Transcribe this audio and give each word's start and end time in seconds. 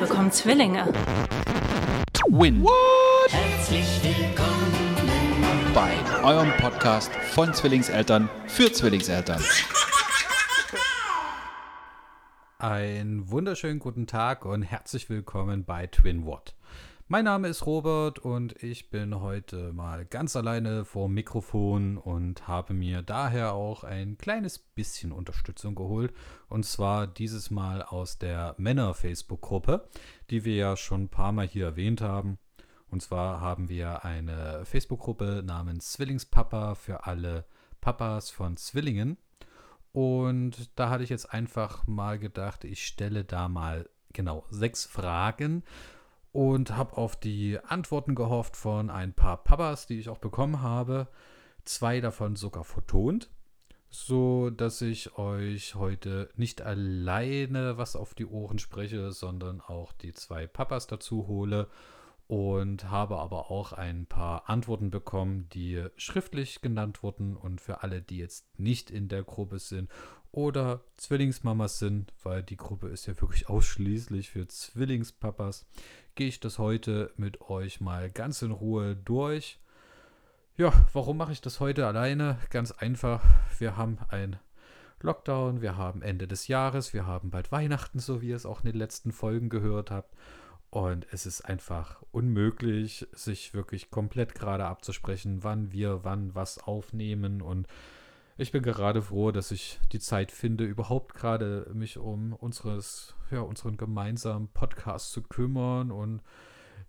bekommen 0.00 0.32
Zwillinge. 0.32 0.86
Win. 2.28 2.66
Herzlich 3.28 4.00
willkommen 4.02 5.74
bei 5.74 5.92
eurem 6.22 6.50
Podcast 6.56 7.12
von 7.14 7.52
Zwillingseltern 7.52 8.30
für 8.46 8.72
Zwillingseltern. 8.72 9.42
Einen 12.58 13.30
wunderschönen 13.30 13.78
guten 13.78 14.06
Tag 14.06 14.46
und 14.46 14.62
herzlich 14.62 15.10
willkommen 15.10 15.64
bei 15.64 15.86
Twin 15.86 16.24
What. 16.24 16.54
Mein 17.12 17.24
Name 17.24 17.48
ist 17.48 17.66
Robert 17.66 18.20
und 18.20 18.62
ich 18.62 18.88
bin 18.88 19.20
heute 19.20 19.72
mal 19.72 20.04
ganz 20.04 20.36
alleine 20.36 20.84
vor 20.84 21.08
dem 21.08 21.14
Mikrofon 21.14 21.98
und 21.98 22.46
habe 22.46 22.72
mir 22.72 23.02
daher 23.02 23.52
auch 23.52 23.82
ein 23.82 24.16
kleines 24.16 24.60
bisschen 24.60 25.10
Unterstützung 25.10 25.74
geholt. 25.74 26.14
Und 26.48 26.64
zwar 26.64 27.08
dieses 27.08 27.50
Mal 27.50 27.82
aus 27.82 28.20
der 28.20 28.54
Männer-Facebook-Gruppe, 28.58 29.88
die 30.30 30.44
wir 30.44 30.54
ja 30.54 30.76
schon 30.76 31.02
ein 31.02 31.08
paar 31.08 31.32
Mal 31.32 31.48
hier 31.48 31.64
erwähnt 31.64 32.00
haben. 32.00 32.38
Und 32.92 33.02
zwar 33.02 33.40
haben 33.40 33.68
wir 33.68 34.04
eine 34.04 34.64
Facebook-Gruppe 34.64 35.42
namens 35.44 35.90
Zwillingspapa 35.94 36.76
für 36.76 37.06
alle 37.06 37.44
Papas 37.80 38.30
von 38.30 38.56
Zwillingen. 38.56 39.16
Und 39.90 40.70
da 40.78 40.90
hatte 40.90 41.02
ich 41.02 41.10
jetzt 41.10 41.34
einfach 41.34 41.88
mal 41.88 42.20
gedacht, 42.20 42.62
ich 42.62 42.86
stelle 42.86 43.24
da 43.24 43.48
mal 43.48 43.90
genau 44.12 44.44
sechs 44.50 44.84
Fragen 44.84 45.64
und 46.32 46.76
habe 46.76 46.96
auf 46.96 47.16
die 47.16 47.58
Antworten 47.58 48.14
gehofft 48.14 48.56
von 48.56 48.90
ein 48.90 49.12
paar 49.12 49.42
Papas, 49.42 49.86
die 49.86 49.98
ich 49.98 50.08
auch 50.08 50.18
bekommen 50.18 50.62
habe. 50.62 51.08
Zwei 51.64 52.00
davon 52.00 52.36
sogar 52.36 52.64
vertont, 52.64 53.30
so 53.90 54.50
dass 54.50 54.80
ich 54.80 55.18
euch 55.18 55.74
heute 55.74 56.30
nicht 56.36 56.62
alleine 56.62 57.76
was 57.76 57.96
auf 57.96 58.14
die 58.14 58.26
Ohren 58.26 58.58
spreche, 58.58 59.12
sondern 59.12 59.60
auch 59.60 59.92
die 59.92 60.12
zwei 60.12 60.46
Papas 60.46 60.86
dazu 60.86 61.26
hole 61.26 61.68
und 62.30 62.88
habe 62.88 63.18
aber 63.18 63.50
auch 63.50 63.72
ein 63.72 64.06
paar 64.06 64.48
Antworten 64.48 64.92
bekommen, 64.92 65.48
die 65.48 65.84
schriftlich 65.96 66.60
genannt 66.60 67.02
wurden 67.02 67.36
und 67.36 67.60
für 67.60 67.82
alle, 67.82 68.02
die 68.02 68.18
jetzt 68.18 68.56
nicht 68.56 68.88
in 68.92 69.08
der 69.08 69.24
Gruppe 69.24 69.58
sind 69.58 69.90
oder 70.32 70.82
Zwillingsmamas 70.96 71.78
sind, 71.78 72.12
weil 72.22 72.42
die 72.42 72.56
Gruppe 72.56 72.88
ist 72.88 73.06
ja 73.06 73.20
wirklich 73.20 73.48
ausschließlich 73.48 74.30
für 74.30 74.46
Zwillingspapas, 74.46 75.66
gehe 76.14 76.28
ich 76.28 76.40
das 76.40 76.58
heute 76.58 77.12
mit 77.16 77.40
euch 77.42 77.80
mal 77.80 78.10
ganz 78.10 78.42
in 78.42 78.50
Ruhe 78.50 78.96
durch. 78.96 79.58
Ja, 80.56 80.72
warum 80.92 81.16
mache 81.16 81.32
ich 81.32 81.40
das 81.40 81.58
heute 81.58 81.86
alleine? 81.86 82.38
Ganz 82.50 82.70
einfach, 82.70 83.24
wir 83.58 83.76
haben 83.76 83.98
ein 84.08 84.38
Lockdown, 85.00 85.62
wir 85.62 85.76
haben 85.76 86.02
Ende 86.02 86.28
des 86.28 86.48
Jahres, 86.48 86.92
wir 86.92 87.06
haben 87.06 87.30
bald 87.30 87.50
Weihnachten, 87.50 87.98
so 87.98 88.20
wie 88.20 88.28
ihr 88.28 88.36
es 88.36 88.46
auch 88.46 88.60
in 88.60 88.66
den 88.66 88.78
letzten 88.78 89.12
Folgen 89.12 89.48
gehört 89.48 89.90
habt. 89.90 90.14
Und 90.68 91.06
es 91.10 91.26
ist 91.26 91.40
einfach 91.40 92.02
unmöglich, 92.12 93.08
sich 93.12 93.54
wirklich 93.54 93.90
komplett 93.90 94.34
gerade 94.34 94.66
abzusprechen, 94.66 95.42
wann 95.42 95.72
wir 95.72 96.04
wann 96.04 96.34
was 96.34 96.58
aufnehmen 96.58 97.42
und 97.42 97.66
ich 98.40 98.52
bin 98.52 98.62
gerade 98.62 99.02
froh, 99.02 99.32
dass 99.32 99.50
ich 99.50 99.78
die 99.92 99.98
Zeit 99.98 100.32
finde, 100.32 100.64
überhaupt 100.64 101.14
gerade 101.14 101.70
mich 101.74 101.98
um 101.98 102.32
unseres, 102.32 103.14
ja, 103.30 103.40
unseren 103.40 103.76
gemeinsamen 103.76 104.48
Podcast 104.48 105.12
zu 105.12 105.22
kümmern. 105.22 105.90
Und 105.90 106.22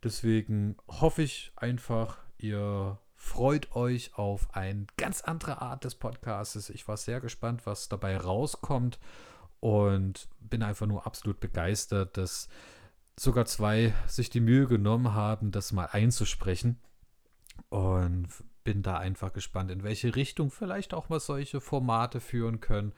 deswegen 0.02 0.78
hoffe 0.88 1.24
ich 1.24 1.52
einfach, 1.58 2.20
ihr 2.38 2.98
freut 3.16 3.76
euch 3.76 4.18
auf 4.18 4.56
eine 4.56 4.88
ganz 4.96 5.22
andere 5.22 5.62
Art 5.62 5.84
des 5.84 5.96
Podcasts. 5.96 6.70
Ich 6.70 6.88
war 6.88 6.96
sehr 6.96 7.20
gespannt, 7.20 7.66
was 7.66 7.90
dabei 7.90 8.18
rauskommt 8.18 8.98
und 9.60 10.30
bin 10.40 10.64
einfach 10.64 10.88
nur 10.88 11.06
absolut 11.06 11.42
begeistert, 11.42 12.16
dass 12.16 12.48
sogar 13.20 13.46
zwei 13.46 13.94
sich 14.08 14.30
die 14.30 14.40
Mühe 14.40 14.68
genommen 14.68 15.14
haben, 15.14 15.52
das 15.52 15.74
mal 15.74 15.90
einzusprechen. 15.92 16.80
Und 17.68 18.30
bin 18.64 18.82
da 18.84 18.98
einfach 18.98 19.34
gespannt, 19.34 19.72
in 19.72 19.84
welche 19.84 20.16
Richtung 20.16 20.52
vielleicht 20.52 20.94
auch 20.94 21.10
mal 21.10 21.20
solche 21.20 21.62
Formate 21.62 22.20
führen 22.20 22.60
können. 22.60 22.94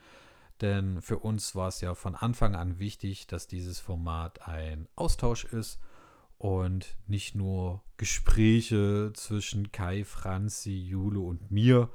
Denn 0.60 1.02
für 1.02 1.18
uns 1.18 1.54
war 1.54 1.68
es 1.68 1.80
ja 1.80 1.94
von 1.94 2.14
Anfang 2.14 2.54
an 2.54 2.78
wichtig, 2.78 3.26
dass 3.26 3.46
dieses 3.46 3.80
Format 3.80 4.46
ein 4.46 4.88
Austausch 4.94 5.44
ist 5.44 5.80
und 6.38 6.96
nicht 7.06 7.34
nur 7.34 7.82
Gespräche 7.96 9.12
zwischen 9.14 9.72
Kai, 9.72 10.04
Franzi, 10.04 10.76
Jule 10.76 11.20
und 11.20 11.50
mir. 11.50 11.90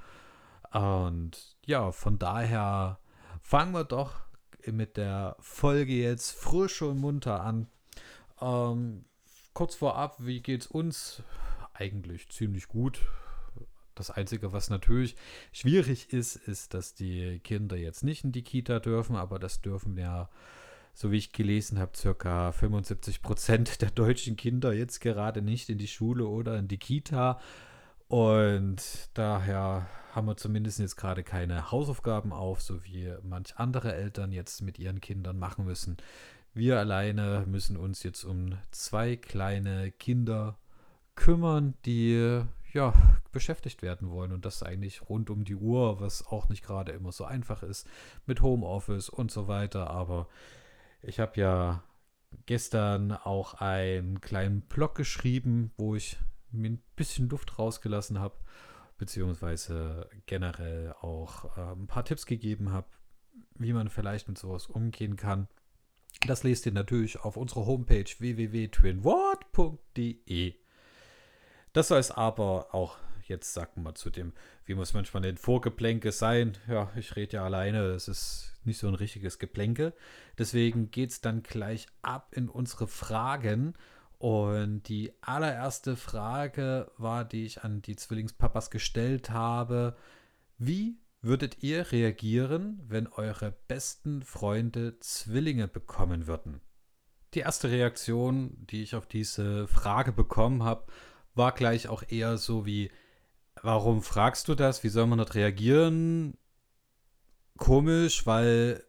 Und 0.72 1.58
ja, 1.66 1.92
von 1.92 2.20
daher 2.20 3.00
fangen 3.42 3.74
wir 3.74 3.86
doch 3.86 4.16
mit 4.66 4.98
der 4.98 5.36
Folge 5.40 5.94
jetzt 5.94 6.32
frisch 6.32 6.82
und 6.82 7.00
munter 7.00 7.42
an. 7.42 7.68
Ähm, 8.42 9.06
kurz 9.54 9.76
vorab, 9.76 10.18
wie 10.20 10.42
geht's 10.42 10.68
uns? 10.68 11.24
Eigentlich 11.74 12.30
ziemlich 12.30 12.68
gut. 12.68 13.00
Das 14.00 14.12
Einzige, 14.12 14.54
was 14.54 14.70
natürlich 14.70 15.18
schwierig 15.52 16.14
ist, 16.14 16.38
ist, 16.38 16.74
dass 16.74 16.94
die 16.94 17.40
Kinder 17.40 17.76
jetzt 17.76 18.02
nicht 18.02 18.24
in 18.24 18.32
die 18.32 18.44
Kita 18.44 18.80
dürfen, 18.80 19.18
aber 19.18 19.40
das 19.40 19.60
dürfen 19.60 19.98
ja, 19.98 20.30
so 20.94 21.12
wie 21.12 21.18
ich 21.18 21.34
gelesen 21.34 21.80
habe, 21.80 21.98
circa 21.98 22.54
75 22.54 23.22
Prozent 23.22 23.82
der 23.82 23.92
deutschen 23.92 24.38
Kinder 24.38 24.72
jetzt 24.72 25.02
gerade 25.02 25.42
nicht 25.42 25.68
in 25.68 25.78
die 25.78 25.90
Schule 25.90 26.28
oder 26.28 26.58
in 26.58 26.70
die 26.70 26.78
Kita. 26.78 27.42
Und 28.08 29.10
daher 29.16 29.90
haben 30.14 30.28
wir 30.28 30.38
zumindest 30.38 30.80
jetzt 30.80 30.96
gerade 30.96 31.22
keine 31.22 31.70
Hausaufgaben 31.70 32.32
auf, 32.32 32.62
so 32.62 32.86
wie 32.86 33.14
manch 33.22 33.58
andere 33.58 33.94
Eltern 33.94 34.32
jetzt 34.32 34.62
mit 34.62 34.80
ihren 34.80 35.02
Kindern 35.02 35.38
machen 35.38 35.66
müssen. 35.66 35.98
Wir 36.54 36.80
alleine 36.80 37.44
müssen 37.48 37.76
uns 37.76 38.04
jetzt 38.04 38.24
um 38.24 38.58
zwei 38.72 39.18
kleine 39.18 39.92
Kinder 39.92 40.58
kümmern, 41.16 41.74
die 41.86 42.46
ja, 42.74 42.94
beschäftigt 43.32 43.82
werden 43.82 44.10
wollen 44.10 44.32
und 44.32 44.46
das 44.46 44.64
eigentlich 44.64 45.10
rund 45.10 45.30
um 45.30 45.44
die 45.44 45.56
Uhr, 45.56 46.00
was 46.00 46.26
auch 46.28 46.50
nicht 46.50 46.64
gerade 46.64 46.92
immer 46.92 47.12
so 47.12 47.26
einfach 47.26 47.64
ist 47.64 47.88
mit 48.26 48.42
Homeoffice 48.42 49.10
und 49.10 49.32
so 49.32 49.48
weiter. 49.48 49.90
Aber 49.90 50.28
ich 51.02 51.20
habe 51.20 51.40
ja 51.40 51.84
gestern 52.46 53.12
auch 53.12 53.56
einen 53.56 54.22
kleinen 54.22 54.62
Blog 54.62 54.96
geschrieben, 54.96 55.72
wo 55.78 55.96
ich 55.96 56.18
mir 56.52 56.72
ein 56.72 56.82
bisschen 56.96 57.30
Luft 57.30 57.60
rausgelassen 57.60 58.20
habe, 58.20 58.36
beziehungsweise 58.98 60.10
generell 60.26 60.96
auch 61.02 61.58
äh, 61.58 61.74
ein 61.74 61.88
paar 61.88 62.06
Tipps 62.06 62.26
gegeben 62.26 62.72
habe, 62.72 62.88
wie 63.56 63.74
man 63.74 63.90
vielleicht 63.90 64.28
mit 64.28 64.38
sowas 64.38 64.68
umgehen 64.68 65.16
kann. 65.16 65.48
Das 66.28 66.44
lest 66.44 66.66
ihr 66.66 66.74
natürlich 66.74 67.20
auf 67.20 67.38
unserer 67.38 67.66
Homepage 67.66 68.10
www.twinword.de. 68.18 70.59
Das 71.74 71.90
soll 71.90 72.00
es 72.00 72.12
aber 72.12 72.74
auch 72.74 72.98
jetzt, 73.30 73.54
sagen 73.54 73.72
wir 73.76 73.84
mal, 73.84 73.96
zu 73.96 74.10
dem, 74.10 74.34
wie 74.66 74.74
muss 74.74 74.94
manchmal 74.94 75.26
ein 75.26 75.38
Vorgeplänke 75.38 76.12
sein. 76.12 76.58
Ja, 76.68 76.92
ich 76.96 77.16
rede 77.16 77.38
ja 77.38 77.46
alleine, 77.46 77.84
es 77.92 78.08
ist 78.08 78.60
nicht 78.64 78.80
so 78.80 78.88
ein 78.88 78.96
richtiges 78.96 79.40
Geplänke. 79.40 79.94
Deswegen 80.38 80.92
geht 80.92 81.12
es 81.12 81.22
dann 81.22 81.44
gleich 81.44 81.88
ab 82.02 82.34
in 82.36 82.50
unsere 82.50 82.88
Fragen. 82.88 83.76
Und 84.18 84.84
die 84.90 85.14
allererste 85.22 85.96
Frage 85.96 86.92
war, 86.98 87.24
die 87.24 87.46
ich 87.46 87.64
an 87.64 87.82
die 87.82 87.96
Zwillingspapas 87.96 88.70
gestellt 88.70 89.30
habe. 89.30 89.96
Wie 90.58 90.98
würdet 91.22 91.64
ihr 91.64 91.92
reagieren, 91.92 92.82
wenn 92.88 93.08
eure 93.08 93.54
besten 93.68 94.24
Freunde 94.24 95.00
Zwillinge 95.00 95.68
bekommen 95.68 96.28
würden? 96.28 96.60
Die 97.34 97.40
erste 97.40 97.70
Reaktion, 97.70 98.58
die 98.70 98.82
ich 98.82 98.96
auf 98.96 99.06
diese 99.06 99.68
Frage 99.68 100.12
bekommen 100.12 100.64
habe, 100.64 100.86
war 101.36 101.52
gleich 101.54 101.88
auch 101.88 102.04
eher 102.08 102.38
so 102.38 102.66
wie, 102.66 102.92
warum 103.62 104.02
fragst 104.02 104.48
du 104.48 104.56
das? 104.56 104.84
Wie 104.84 104.90
soll 104.90 105.08
man 105.08 105.18
dort 105.18 105.36
reagieren? 105.36 106.38
Komisch, 107.58 108.26
weil 108.26 108.84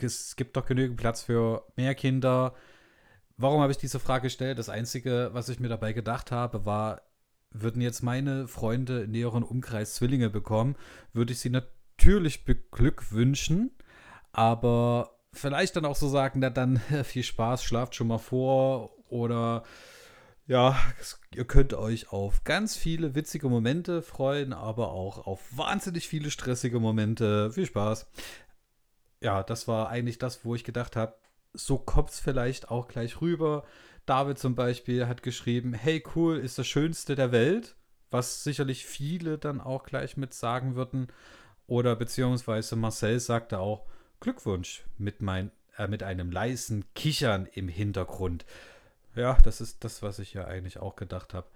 es 0.00 0.36
gibt 0.36 0.56
doch 0.56 0.66
genügend 0.66 0.98
Platz 0.98 1.22
für 1.22 1.64
mehr 1.76 1.94
Kinder. 1.94 2.54
Warum 3.36 3.60
habe 3.60 3.72
ich 3.72 3.78
diese 3.78 4.00
Frage 4.00 4.24
gestellt? 4.24 4.58
Das 4.58 4.68
Einzige, 4.68 5.30
was 5.32 5.48
ich 5.48 5.60
mir 5.60 5.68
dabei 5.68 5.92
gedacht 5.92 6.32
habe, 6.32 6.64
war, 6.64 7.02
würden 7.50 7.82
jetzt 7.82 8.02
meine 8.02 8.48
Freunde 8.48 9.02
in 9.02 9.10
näheren 9.10 9.42
Umkreis 9.42 9.94
Zwillinge 9.94 10.30
bekommen, 10.30 10.76
würde 11.12 11.32
ich 11.32 11.40
sie 11.40 11.50
natürlich 11.50 12.44
beglückwünschen, 12.44 13.72
aber 14.32 15.18
vielleicht 15.32 15.76
dann 15.76 15.84
auch 15.84 15.96
so 15.96 16.08
sagen, 16.08 16.40
na 16.40 16.50
dann 16.50 16.78
viel 17.04 17.22
Spaß, 17.22 17.62
schlaft 17.62 17.94
schon 17.94 18.08
mal 18.08 18.18
vor 18.18 18.96
oder 19.08 19.62
ja, 20.46 20.78
ihr 21.34 21.44
könnt 21.44 21.74
euch 21.74 22.12
auf 22.12 22.44
ganz 22.44 22.76
viele 22.76 23.14
witzige 23.14 23.48
Momente 23.48 24.00
freuen, 24.00 24.52
aber 24.52 24.92
auch 24.92 25.26
auf 25.26 25.40
wahnsinnig 25.56 26.06
viele 26.06 26.30
stressige 26.30 26.78
Momente. 26.78 27.50
Viel 27.50 27.66
Spaß. 27.66 28.06
Ja, 29.20 29.42
das 29.42 29.66
war 29.66 29.88
eigentlich 29.88 30.18
das, 30.18 30.44
wo 30.44 30.54
ich 30.54 30.62
gedacht 30.62 30.94
habe, 30.94 31.16
so 31.52 31.78
kommt 31.78 32.10
es 32.10 32.20
vielleicht 32.20 32.70
auch 32.70 32.86
gleich 32.86 33.20
rüber. 33.20 33.64
David 34.04 34.38
zum 34.38 34.54
Beispiel 34.54 35.08
hat 35.08 35.22
geschrieben, 35.22 35.72
hey 35.72 36.04
cool, 36.14 36.38
ist 36.38 36.58
das 36.58 36.66
Schönste 36.68 37.16
der 37.16 37.32
Welt, 37.32 37.74
was 38.10 38.44
sicherlich 38.44 38.86
viele 38.86 39.38
dann 39.38 39.60
auch 39.60 39.82
gleich 39.82 40.16
mit 40.16 40.32
sagen 40.32 40.76
würden. 40.76 41.08
Oder 41.66 41.96
beziehungsweise 41.96 42.76
Marcel 42.76 43.18
sagte 43.18 43.58
auch, 43.58 43.86
Glückwunsch 44.20 44.84
mit, 44.96 45.20
mein, 45.22 45.50
äh, 45.76 45.88
mit 45.88 46.04
einem 46.04 46.30
leisen 46.30 46.84
Kichern 46.94 47.46
im 47.46 47.66
Hintergrund. 47.66 48.44
Ja, 49.16 49.38
das 49.42 49.62
ist 49.62 49.82
das, 49.82 50.02
was 50.02 50.18
ich 50.18 50.34
ja 50.34 50.44
eigentlich 50.44 50.78
auch 50.78 50.94
gedacht 50.94 51.32
habe. 51.32 51.48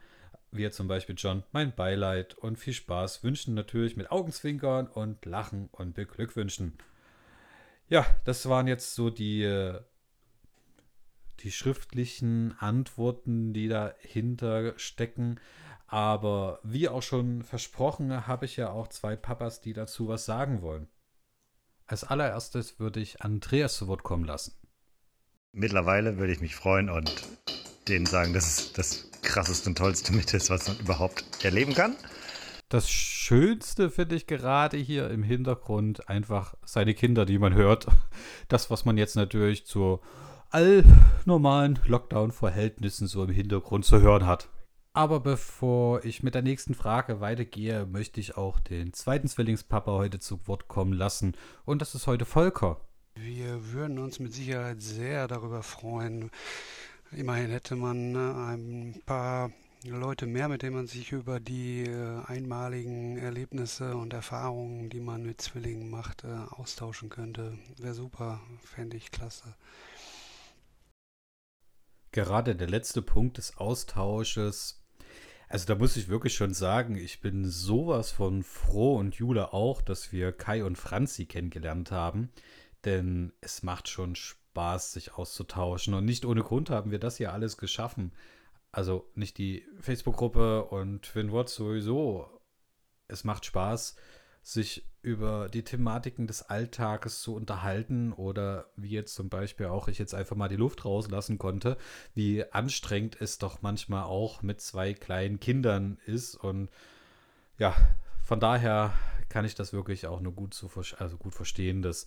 Wir 0.50 0.72
zum 0.72 0.88
Beispiel 0.88 1.14
John, 1.16 1.44
mein 1.52 1.74
Beileid 1.74 2.34
und 2.34 2.58
viel 2.58 2.72
Spaß 2.72 3.22
wünschen 3.22 3.54
natürlich 3.54 3.96
mit 3.96 4.10
Augenzwinkern 4.10 4.88
und 4.88 5.24
Lachen 5.26 5.68
und 5.70 5.94
beglückwünschen. 5.94 6.78
Ja, 7.88 8.06
das 8.24 8.48
waren 8.48 8.66
jetzt 8.66 8.94
so 8.94 9.10
die, 9.10 9.42
äh, 9.42 9.80
die 11.40 11.52
schriftlichen 11.52 12.56
Antworten, 12.58 13.52
die 13.52 13.68
dahinter 13.68 14.78
stecken. 14.78 15.38
Aber 15.86 16.60
wie 16.62 16.88
auch 16.88 17.02
schon 17.02 17.42
versprochen, 17.42 18.26
habe 18.26 18.46
ich 18.46 18.56
ja 18.56 18.70
auch 18.70 18.88
zwei 18.88 19.16
Papas, 19.16 19.60
die 19.60 19.74
dazu 19.74 20.08
was 20.08 20.24
sagen 20.24 20.62
wollen. 20.62 20.88
Als 21.86 22.04
allererstes 22.04 22.78
würde 22.78 23.00
ich 23.00 23.22
Andreas 23.22 23.76
zu 23.76 23.86
Wort 23.88 24.02
kommen 24.02 24.24
lassen. 24.24 24.59
Mittlerweile 25.52 26.18
würde 26.18 26.32
ich 26.32 26.40
mich 26.40 26.54
freuen 26.54 26.88
und 26.88 27.28
denen 27.88 28.06
sagen, 28.06 28.32
dass 28.32 28.46
es 28.46 28.72
das 28.72 29.10
krasseste 29.22 29.70
und 29.70 29.78
tollste 29.78 30.12
mit 30.12 30.32
ist, 30.32 30.48
was 30.48 30.68
man 30.68 30.78
überhaupt 30.78 31.24
erleben 31.44 31.74
kann. 31.74 31.96
Das 32.68 32.88
Schönste 32.88 33.90
finde 33.90 34.14
ich 34.14 34.28
gerade 34.28 34.76
hier 34.76 35.10
im 35.10 35.24
Hintergrund 35.24 36.08
einfach 36.08 36.54
seine 36.64 36.94
Kinder, 36.94 37.26
die 37.26 37.38
man 37.38 37.54
hört. 37.54 37.88
Das, 38.48 38.70
was 38.70 38.84
man 38.84 38.96
jetzt 38.96 39.16
natürlich 39.16 39.66
zu 39.66 40.00
allnormalen 40.50 41.80
Lockdown-Verhältnissen 41.84 43.08
so 43.08 43.24
im 43.24 43.30
Hintergrund 43.30 43.84
zu 43.84 44.00
hören 44.00 44.26
hat. 44.26 44.48
Aber 44.92 45.18
bevor 45.18 46.04
ich 46.04 46.22
mit 46.22 46.34
der 46.34 46.42
nächsten 46.42 46.74
Frage 46.74 47.20
weitergehe, 47.20 47.86
möchte 47.86 48.20
ich 48.20 48.36
auch 48.36 48.60
den 48.60 48.92
zweiten 48.92 49.26
Zwillingspapa 49.26 49.90
heute 49.92 50.20
zu 50.20 50.46
Wort 50.46 50.68
kommen 50.68 50.92
lassen. 50.92 51.36
Und 51.64 51.82
das 51.82 51.96
ist 51.96 52.06
heute 52.06 52.24
Volker. 52.24 52.80
Wir 53.14 53.72
würden 53.72 53.98
uns 53.98 54.18
mit 54.18 54.32
Sicherheit 54.32 54.80
sehr 54.80 55.28
darüber 55.28 55.62
freuen. 55.62 56.30
Immerhin 57.12 57.50
hätte 57.50 57.76
man 57.76 58.14
äh, 58.14 58.18
ein 58.18 59.02
paar 59.04 59.50
Leute 59.84 60.26
mehr, 60.26 60.48
mit 60.48 60.62
denen 60.62 60.76
man 60.76 60.86
sich 60.86 61.12
über 61.12 61.40
die 61.40 61.84
äh, 61.84 62.22
einmaligen 62.26 63.16
Erlebnisse 63.16 63.96
und 63.96 64.12
Erfahrungen, 64.12 64.90
die 64.90 65.00
man 65.00 65.24
mit 65.24 65.40
Zwillingen 65.40 65.90
macht, 65.90 66.24
äh, 66.24 66.28
austauschen 66.28 67.08
könnte. 67.08 67.58
Wäre 67.78 67.94
super, 67.94 68.40
fände 68.62 68.96
ich 68.96 69.10
klasse. 69.10 69.54
Gerade 72.12 72.54
der 72.56 72.68
letzte 72.68 73.02
Punkt 73.02 73.38
des 73.38 73.56
Austausches 73.56 74.80
also 75.50 75.66
da 75.66 75.74
muss 75.74 75.96
ich 75.96 76.08
wirklich 76.08 76.34
schon 76.34 76.54
sagen, 76.54 76.94
ich 76.94 77.20
bin 77.20 77.44
sowas 77.44 78.12
von 78.12 78.44
froh 78.44 78.94
und 78.94 79.16
Jule 79.16 79.52
auch, 79.52 79.82
dass 79.82 80.12
wir 80.12 80.30
Kai 80.30 80.62
und 80.62 80.78
Franzi 80.78 81.26
kennengelernt 81.26 81.90
haben. 81.90 82.30
Denn 82.84 83.32
es 83.40 83.62
macht 83.62 83.88
schon 83.88 84.14
Spaß, 84.14 84.92
sich 84.92 85.14
auszutauschen. 85.14 85.94
Und 85.94 86.04
nicht 86.04 86.24
ohne 86.24 86.42
Grund 86.42 86.70
haben 86.70 86.90
wir 86.90 86.98
das 86.98 87.16
hier 87.16 87.32
alles 87.32 87.56
geschaffen. 87.56 88.12
Also 88.72 89.10
nicht 89.14 89.38
die 89.38 89.66
Facebook-Gruppe 89.80 90.64
und 90.64 91.02
Twin 91.02 91.30
sowieso. 91.46 92.40
Es 93.08 93.24
macht 93.24 93.44
Spaß, 93.44 93.96
sich 94.42 94.86
über 95.02 95.48
die 95.48 95.64
Thematiken 95.64 96.26
des 96.26 96.42
Alltages 96.42 97.20
zu 97.20 97.34
unterhalten 97.34 98.12
oder 98.12 98.70
wie 98.76 98.90
jetzt 98.90 99.14
zum 99.14 99.28
Beispiel 99.28 99.66
auch 99.66 99.88
ich 99.88 99.98
jetzt 99.98 100.14
einfach 100.14 100.36
mal 100.36 100.48
die 100.48 100.56
Luft 100.56 100.84
rauslassen 100.84 101.38
konnte, 101.38 101.76
wie 102.14 102.44
anstrengend 102.52 103.20
es 103.20 103.38
doch 103.38 103.62
manchmal 103.62 104.04
auch 104.04 104.42
mit 104.42 104.60
zwei 104.60 104.92
kleinen 104.92 105.40
Kindern 105.40 105.98
ist 106.04 106.34
und 106.34 106.68
ja, 107.58 107.74
von 108.22 108.40
daher 108.40 108.92
kann 109.28 109.44
ich 109.44 109.54
das 109.54 109.72
wirklich 109.72 110.06
auch 110.06 110.20
nur 110.20 110.32
gut, 110.32 110.54
zu, 110.54 110.70
also 110.98 111.16
gut 111.16 111.34
verstehen, 111.34 111.82
dass 111.82 112.06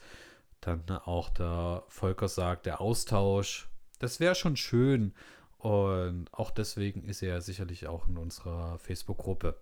dann 0.67 0.89
auch 0.89 1.29
der 1.29 1.83
Volker 1.87 2.27
sagt, 2.27 2.65
der 2.65 2.81
Austausch, 2.81 3.69
das 3.99 4.19
wäre 4.19 4.35
schon 4.35 4.55
schön 4.55 5.13
und 5.57 6.27
auch 6.33 6.51
deswegen 6.51 7.03
ist 7.03 7.23
er 7.23 7.41
sicherlich 7.41 7.87
auch 7.87 8.07
in 8.07 8.17
unserer 8.17 8.77
Facebook-Gruppe. 8.79 9.61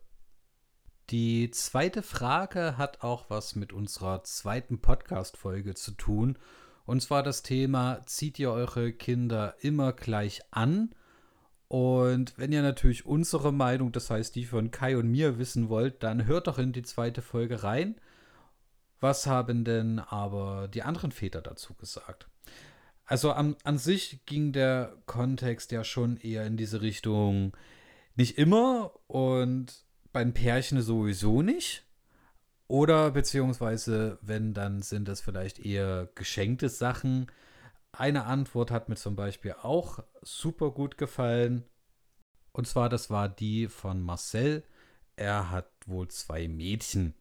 Die 1.12 1.52
zweite 1.52 2.04
Frage 2.04 2.78
hat 2.78 3.02
auch 3.04 3.30
was 3.30 3.56
mit 3.56 3.74
unserer 3.74 4.24
zweiten 4.24 4.80
Podcast-Folge 4.80 5.76
zu 5.76 5.92
tun. 5.92 6.38
Und 6.86 7.02
zwar 7.02 7.22
das 7.22 7.44
Thema: 7.44 8.02
Zieht 8.06 8.40
ihr 8.40 8.52
eure 8.52 8.94
Kinder 8.94 9.56
immer 9.60 9.94
gleich 9.94 10.42
an? 10.52 10.96
Und 11.68 12.38
wenn 12.38 12.52
ihr 12.52 12.62
natürlich 12.62 13.06
unsere 13.06 13.54
Meinung, 13.54 13.92
das 13.92 14.10
heißt 14.10 14.36
die 14.36 14.46
von 14.46 14.72
Kai 14.72 14.98
und 14.98 15.10
mir, 15.10 15.38
wissen 15.38 15.70
wollt, 15.70 16.02
dann 16.02 16.26
hört 16.26 16.48
doch 16.48 16.58
in 16.58 16.74
die 16.74 16.82
zweite 16.82 17.22
Folge 17.22 17.64
rein. 17.64 17.96
Was 19.02 19.28
haben 19.28 19.66
denn 19.66 20.00
aber 20.00 20.68
die 20.68 20.84
anderen 20.84 21.12
Väter 21.12 21.42
dazu 21.42 21.74
gesagt? 21.74 22.28
Also 23.04 23.32
an, 23.32 23.58
an 23.64 23.78
sich 23.78 24.26
ging 24.26 24.54
der 24.54 24.96
Kontext 25.06 25.72
ja 25.72 25.84
schon 25.84 26.16
eher 26.18 26.46
in 26.46 26.56
diese 26.56 26.82
Richtung, 26.82 27.58
nicht 28.16 28.38
immer 28.38 28.94
und 29.08 29.84
beim 30.14 30.34
Pärchen 30.34 30.82
sowieso 30.82 31.42
nicht. 31.42 31.84
Oder 32.68 33.12
beziehungsweise, 33.12 34.18
wenn, 34.22 34.54
dann 34.54 34.82
sind 34.82 35.10
das 35.10 35.20
vielleicht 35.20 35.60
eher 35.60 36.08
geschenkte 36.16 36.70
Sachen. 36.70 37.30
Eine 37.92 38.26
Antwort 38.26 38.72
hat 38.72 38.88
mir 38.88 38.96
zum 38.96 39.18
Beispiel 39.18 39.56
auch 39.62 40.00
super 40.22 40.72
gut 40.72 40.98
gefallen. 40.98 41.66
Und 42.54 42.68
zwar, 42.68 42.88
das 42.88 43.10
war 43.10 43.28
die 43.28 43.68
von 43.68 44.02
Marcel. 44.02 44.64
Er 45.18 45.50
hat 45.50 45.70
wohl 45.86 46.08
zwei 46.08 46.48
Mädchen. 46.48 47.14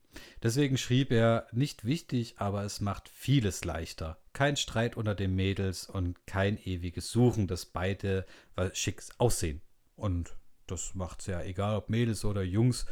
Deswegen 0.42 0.76
schrieb 0.76 1.12
er, 1.12 1.46
nicht 1.52 1.84
wichtig, 1.84 2.34
aber 2.38 2.64
es 2.64 2.80
macht 2.80 3.08
vieles 3.08 3.64
leichter. 3.64 4.18
Kein 4.32 4.56
Streit 4.56 4.96
unter 4.96 5.14
den 5.14 5.34
Mädels 5.34 5.88
und 5.88 6.26
kein 6.26 6.58
ewiges 6.58 7.10
Suchen, 7.10 7.46
dass 7.46 7.66
beide 7.66 8.26
schick 8.72 9.02
aussehen. 9.18 9.60
Und 9.96 10.36
das 10.66 10.94
macht 10.94 11.20
es 11.20 11.26
ja 11.26 11.42
egal, 11.42 11.76
ob 11.76 11.90
Mädels 11.90 12.24
oder 12.24 12.42
Jungs. 12.42 12.86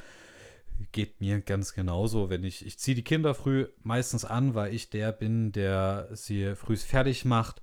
Geht 0.93 1.21
mir 1.21 1.41
ganz 1.41 1.75
genauso, 1.75 2.31
wenn 2.31 2.45
ich, 2.45 2.65
ich 2.65 2.79
ziehe 2.79 2.95
die 2.95 3.03
Kinder 3.03 3.35
früh 3.35 3.67
meistens 3.83 4.25
an, 4.25 4.55
weil 4.55 4.75
ich 4.75 4.91
der 4.91 5.11
bin, 5.13 5.51
der 5.51 6.09
sie 6.13 6.55
früh 6.55 6.77
fertig 6.77 7.25
macht. 7.25 7.63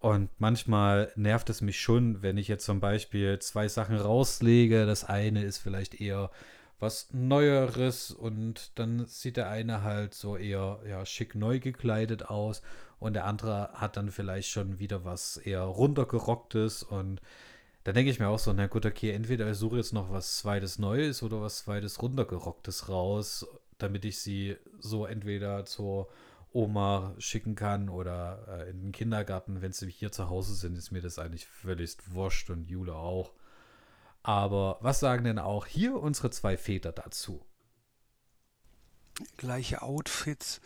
Und 0.00 0.30
manchmal 0.38 1.12
nervt 1.16 1.50
es 1.50 1.60
mich 1.60 1.80
schon, 1.80 2.22
wenn 2.22 2.36
ich 2.36 2.48
jetzt 2.48 2.64
zum 2.64 2.80
Beispiel 2.80 3.38
zwei 3.40 3.68
Sachen 3.68 3.96
rauslege. 3.96 4.86
Das 4.86 5.04
eine 5.04 5.42
ist 5.42 5.58
vielleicht 5.58 6.00
eher 6.00 6.30
was 6.80 7.08
Neueres 7.12 8.10
und 8.10 8.78
dann 8.78 9.06
sieht 9.06 9.36
der 9.36 9.50
eine 9.50 9.82
halt 9.82 10.14
so 10.14 10.36
eher 10.36 10.80
ja, 10.88 11.04
schick 11.04 11.34
neu 11.34 11.58
gekleidet 11.58 12.26
aus 12.26 12.62
und 13.00 13.14
der 13.14 13.24
andere 13.24 13.70
hat 13.74 13.96
dann 13.96 14.10
vielleicht 14.10 14.50
schon 14.50 14.78
wieder 14.78 15.04
was 15.04 15.36
eher 15.36 15.62
runtergerocktes 15.62 16.82
und 16.82 17.20
da 17.84 17.92
denke 17.92 18.10
ich 18.10 18.18
mir 18.18 18.28
auch 18.28 18.38
so, 18.38 18.52
na 18.52 18.66
gut, 18.66 18.84
okay, 18.84 19.12
entweder 19.12 19.50
ich 19.50 19.56
suche 19.56 19.76
jetzt 19.78 19.94
noch 19.94 20.10
was 20.10 20.38
zweites 20.38 20.78
Neues 20.78 21.22
oder 21.22 21.40
was 21.40 21.58
zweites 21.58 22.02
runtergerocktes 22.02 22.88
raus, 22.88 23.46
damit 23.78 24.04
ich 24.04 24.18
sie 24.18 24.56
so 24.78 25.06
entweder 25.06 25.64
zur 25.64 26.08
Oma 26.52 27.14
schicken 27.18 27.54
kann 27.54 27.88
oder 27.88 28.44
äh, 28.48 28.70
in 28.70 28.80
den 28.82 28.92
Kindergarten. 28.92 29.62
Wenn 29.62 29.72
sie 29.72 29.90
hier 29.90 30.12
zu 30.12 30.28
Hause 30.28 30.54
sind, 30.54 30.76
ist 30.76 30.90
mir 30.90 31.00
das 31.00 31.18
eigentlich 31.18 31.46
völlig 31.46 31.96
wurscht 32.10 32.50
und 32.50 32.68
Jule 32.68 32.94
auch. 32.94 33.32
Aber 34.22 34.78
was 34.80 35.00
sagen 35.00 35.24
denn 35.24 35.38
auch 35.38 35.66
hier 35.66 35.94
unsere 35.94 36.30
zwei 36.30 36.56
Väter 36.56 36.92
dazu? 36.92 37.44
Gleiche 39.36 39.82
Outfits. 39.82 40.60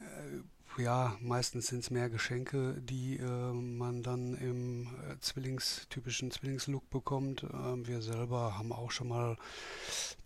Äh, 0.00 0.42
ja, 0.80 1.16
meistens 1.20 1.66
sind 1.66 1.80
es 1.80 1.90
mehr 1.90 2.08
Geschenke, 2.08 2.80
die 2.80 3.16
äh, 3.16 3.52
man 3.52 4.02
dann 4.02 4.34
im 4.34 4.86
äh, 4.86 5.18
Zwillings, 5.20 5.86
typischen 5.90 6.30
Zwillingslook 6.30 6.88
bekommt. 6.90 7.44
Ähm, 7.52 7.86
wir 7.86 8.02
selber 8.02 8.56
haben 8.56 8.72
auch 8.72 8.90
schon 8.90 9.08
mal 9.08 9.36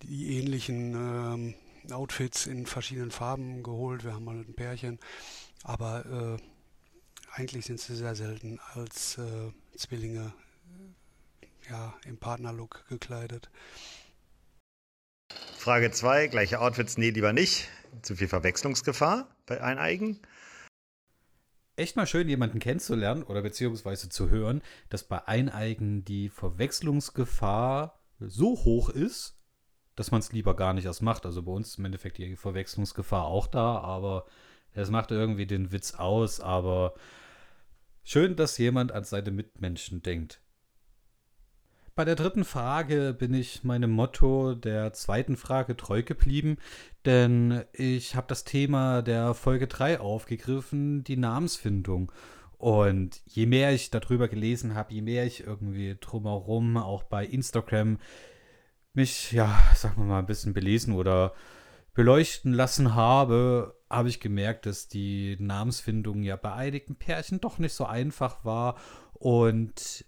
die 0.02 0.38
ähnlichen 0.38 0.94
ähm, 0.94 1.54
Outfits 1.92 2.46
in 2.46 2.66
verschiedenen 2.66 3.10
Farben 3.10 3.62
geholt. 3.62 4.04
Wir 4.04 4.14
haben 4.14 4.24
mal 4.24 4.36
ein 4.36 4.54
Pärchen, 4.54 4.98
aber 5.62 6.38
äh, 6.38 6.42
eigentlich 7.32 7.64
sind 7.64 7.80
sie 7.80 7.96
sehr 7.96 8.14
selten 8.14 8.60
als 8.74 9.18
äh, 9.18 9.50
Zwillinge 9.76 10.32
ja, 11.68 11.94
im 12.04 12.18
Partnerlook 12.18 12.86
gekleidet. 12.88 13.50
Frage 15.56 15.90
2, 15.90 16.28
gleiche 16.28 16.60
Outfits, 16.60 16.98
nee, 16.98 17.10
lieber 17.10 17.32
nicht. 17.32 17.68
Zu 18.02 18.16
viel 18.16 18.28
Verwechslungsgefahr 18.28 19.34
bei 19.46 19.62
Eineigen 19.62 20.20
echt 21.76 21.96
mal 21.96 22.06
schön, 22.06 22.28
jemanden 22.28 22.58
kennenzulernen 22.58 23.22
oder 23.22 23.42
beziehungsweise 23.42 24.08
zu 24.08 24.30
hören, 24.30 24.62
dass 24.88 25.04
bei 25.04 25.26
Eineigen 25.26 26.04
die 26.04 26.28
Verwechslungsgefahr 26.28 28.00
so 28.20 28.64
hoch 28.64 28.88
ist, 28.88 29.36
dass 29.96 30.10
man 30.10 30.20
es 30.20 30.32
lieber 30.32 30.56
gar 30.56 30.72
nicht 30.72 30.84
erst 30.84 31.02
macht. 31.02 31.26
Also 31.26 31.42
bei 31.42 31.52
uns 31.52 31.70
ist 31.70 31.78
im 31.78 31.84
Endeffekt 31.84 32.18
die 32.18 32.36
Verwechslungsgefahr 32.36 33.24
auch 33.24 33.46
da, 33.46 33.78
aber 33.78 34.26
es 34.72 34.90
macht 34.90 35.10
irgendwie 35.10 35.46
den 35.46 35.72
Witz 35.72 35.94
aus. 35.94 36.40
Aber 36.40 36.94
schön, 38.04 38.36
dass 38.36 38.58
jemand 38.58 38.92
an 38.92 39.04
seine 39.04 39.30
Mitmenschen 39.30 40.02
denkt. 40.02 40.40
Bei 41.96 42.04
der 42.04 42.16
dritten 42.16 42.44
Frage 42.44 43.14
bin 43.16 43.32
ich 43.34 43.62
meinem 43.62 43.92
Motto 43.92 44.56
der 44.56 44.92
zweiten 44.92 45.36
Frage 45.36 45.76
treu 45.76 46.02
geblieben, 46.02 46.56
denn 47.04 47.62
ich 47.72 48.16
habe 48.16 48.26
das 48.26 48.42
Thema 48.42 49.00
der 49.00 49.32
Folge 49.32 49.68
3 49.68 50.00
aufgegriffen, 50.00 51.04
die 51.04 51.16
Namensfindung. 51.16 52.10
Und 52.58 53.22
je 53.26 53.46
mehr 53.46 53.72
ich 53.72 53.90
darüber 53.90 54.26
gelesen 54.26 54.74
habe, 54.74 54.92
je 54.92 55.02
mehr 55.02 55.24
ich 55.24 55.46
irgendwie 55.46 55.96
drumherum, 56.00 56.78
auch 56.78 57.04
bei 57.04 57.24
Instagram, 57.24 58.00
mich, 58.92 59.30
ja, 59.30 59.56
sagen 59.76 59.94
wir 59.98 60.04
mal, 60.04 60.18
ein 60.18 60.26
bisschen 60.26 60.52
belesen 60.52 60.94
oder 60.94 61.32
beleuchten 61.92 62.52
lassen 62.52 62.96
habe, 62.96 63.78
habe 63.88 64.08
ich 64.08 64.18
gemerkt, 64.18 64.66
dass 64.66 64.88
die 64.88 65.36
Namensfindung 65.38 66.24
ja 66.24 66.34
bei 66.34 66.54
einigen 66.54 66.96
Pärchen 66.96 67.40
doch 67.40 67.58
nicht 67.58 67.74
so 67.74 67.84
einfach 67.84 68.44
war. 68.44 68.78
Und 69.12 70.04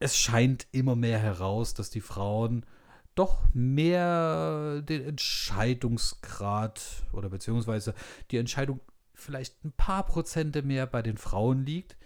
es 0.00 0.16
scheint 0.16 0.66
immer 0.72 0.96
mehr 0.96 1.18
heraus, 1.18 1.74
dass 1.74 1.90
die 1.90 2.00
Frauen 2.00 2.66
doch 3.14 3.42
mehr 3.52 4.80
den 4.82 5.04
Entscheidungsgrad 5.04 6.80
oder 7.12 7.28
beziehungsweise 7.28 7.94
die 8.30 8.38
Entscheidung 8.38 8.80
vielleicht 9.14 9.62
ein 9.64 9.72
paar 9.72 10.06
Prozente 10.06 10.62
mehr 10.62 10.86
bei 10.86 11.02
den 11.02 11.18
Frauen 11.18 11.66
liegt. 11.66 11.96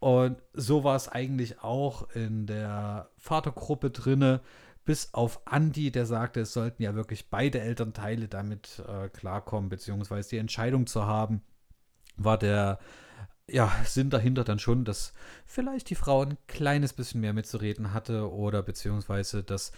Und 0.00 0.42
so 0.54 0.84
war 0.84 0.96
es 0.96 1.08
eigentlich 1.08 1.62
auch 1.62 2.10
in 2.10 2.46
der 2.46 3.10
Vatergruppe 3.18 3.90
drinne, 3.90 4.40
bis 4.86 5.12
auf 5.12 5.46
Andi, 5.46 5.90
der 5.90 6.06
sagte, 6.06 6.40
es 6.40 6.52
sollten 6.52 6.82
ja 6.82 6.94
wirklich 6.94 7.30
beide 7.30 7.60
Elternteile 7.60 8.28
damit 8.28 8.82
äh, 8.86 9.08
klarkommen, 9.08 9.68
beziehungsweise 9.70 10.30
die 10.30 10.38
Entscheidung 10.38 10.86
zu 10.86 11.04
haben, 11.06 11.42
war 12.16 12.38
der 12.38 12.78
ja, 13.48 13.72
Sinn 13.84 14.10
dahinter 14.10 14.44
dann 14.44 14.58
schon, 14.58 14.84
dass 14.84 15.12
vielleicht 15.46 15.90
die 15.90 15.94
Frau 15.94 16.22
ein 16.22 16.38
kleines 16.46 16.92
bisschen 16.92 17.20
mehr 17.20 17.32
mitzureden 17.32 17.92
hatte 17.92 18.32
oder 18.32 18.62
beziehungsweise 18.62 19.42
dass 19.42 19.72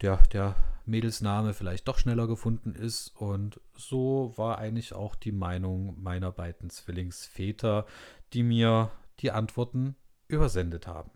der, 0.00 0.16
der 0.28 0.56
Mädelsname 0.86 1.52
vielleicht 1.52 1.86
doch 1.88 1.98
schneller 1.98 2.26
gefunden 2.26 2.74
ist. 2.74 3.08
Und 3.16 3.60
so 3.76 4.32
war 4.36 4.58
eigentlich 4.58 4.94
auch 4.94 5.14
die 5.14 5.32
Meinung 5.32 6.00
meiner 6.02 6.32
beiden 6.32 6.70
Zwillingsväter, 6.70 7.86
die 8.32 8.42
mir 8.42 8.90
die 9.20 9.30
Antworten 9.30 9.96
übersendet 10.28 10.86
haben. 10.86 11.10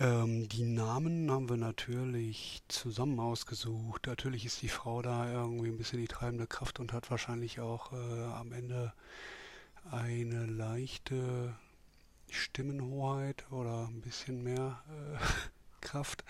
Ähm, 0.00 0.48
die 0.48 0.64
Namen 0.64 1.30
haben 1.30 1.48
wir 1.48 1.56
natürlich 1.56 2.62
zusammen 2.68 3.18
ausgesucht. 3.18 4.06
Natürlich 4.06 4.44
ist 4.44 4.62
die 4.62 4.68
Frau 4.68 5.02
da 5.02 5.32
irgendwie 5.32 5.68
ein 5.68 5.78
bisschen 5.78 6.00
die 6.00 6.06
treibende 6.06 6.46
Kraft 6.46 6.78
und 6.78 6.92
hat 6.92 7.10
wahrscheinlich 7.10 7.58
auch 7.60 7.92
äh, 7.92 8.24
am 8.24 8.52
Ende 8.52 8.92
eine 9.90 10.46
leichte 10.46 11.54
Stimmenhoheit 12.30 13.50
oder 13.50 13.88
ein 13.88 14.00
bisschen 14.00 14.42
mehr 14.42 14.82
äh, 14.88 15.18
Kraft. 15.80 16.24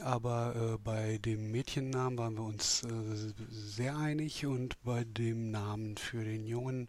Aber 0.00 0.54
äh, 0.56 0.78
bei 0.78 1.18
dem 1.18 1.50
Mädchennamen 1.50 2.18
waren 2.18 2.34
wir 2.34 2.44
uns 2.44 2.82
äh, 2.84 3.32
sehr 3.50 3.96
einig 3.96 4.46
und 4.46 4.82
bei 4.82 5.04
dem 5.04 5.50
Namen 5.50 5.96
für 5.96 6.24
den 6.24 6.46
Jungen 6.46 6.88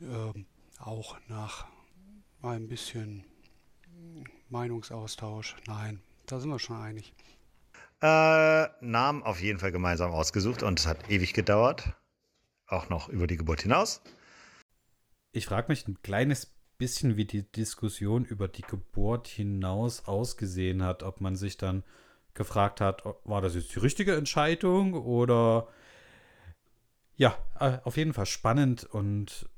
ähm, 0.00 0.46
auch 0.78 1.18
nach 1.28 1.66
ein 2.42 2.68
bisschen 2.68 3.24
Meinungsaustausch. 4.48 5.56
Nein, 5.66 6.00
da 6.26 6.38
sind 6.38 6.50
wir 6.50 6.58
schon 6.60 6.80
einig. 6.80 7.12
Äh, 8.00 8.68
Namen 8.80 9.24
auf 9.24 9.40
jeden 9.40 9.58
Fall 9.58 9.72
gemeinsam 9.72 10.12
ausgesucht 10.12 10.62
und 10.62 10.78
es 10.78 10.86
hat 10.86 11.10
ewig 11.10 11.34
gedauert. 11.34 11.94
Auch 12.68 12.88
noch 12.88 13.08
über 13.08 13.26
die 13.26 13.36
Geburt 13.36 13.62
hinaus. 13.62 14.02
Ich 15.38 15.46
frage 15.46 15.68
mich 15.68 15.86
ein 15.86 16.02
kleines 16.02 16.52
bisschen, 16.78 17.16
wie 17.16 17.24
die 17.24 17.44
Diskussion 17.44 18.24
über 18.24 18.48
die 18.48 18.62
Geburt 18.62 19.28
hinaus 19.28 20.08
ausgesehen 20.08 20.82
hat. 20.82 21.04
Ob 21.04 21.20
man 21.20 21.36
sich 21.36 21.56
dann 21.56 21.84
gefragt 22.34 22.80
hat, 22.80 23.04
war 23.22 23.40
das 23.40 23.54
jetzt 23.54 23.72
die 23.72 23.78
richtige 23.78 24.16
Entscheidung 24.16 24.94
oder 24.94 25.68
ja, 27.14 27.38
äh, 27.60 27.78
auf 27.84 27.96
jeden 27.96 28.14
Fall 28.14 28.26
spannend 28.26 28.82
und 28.82 29.48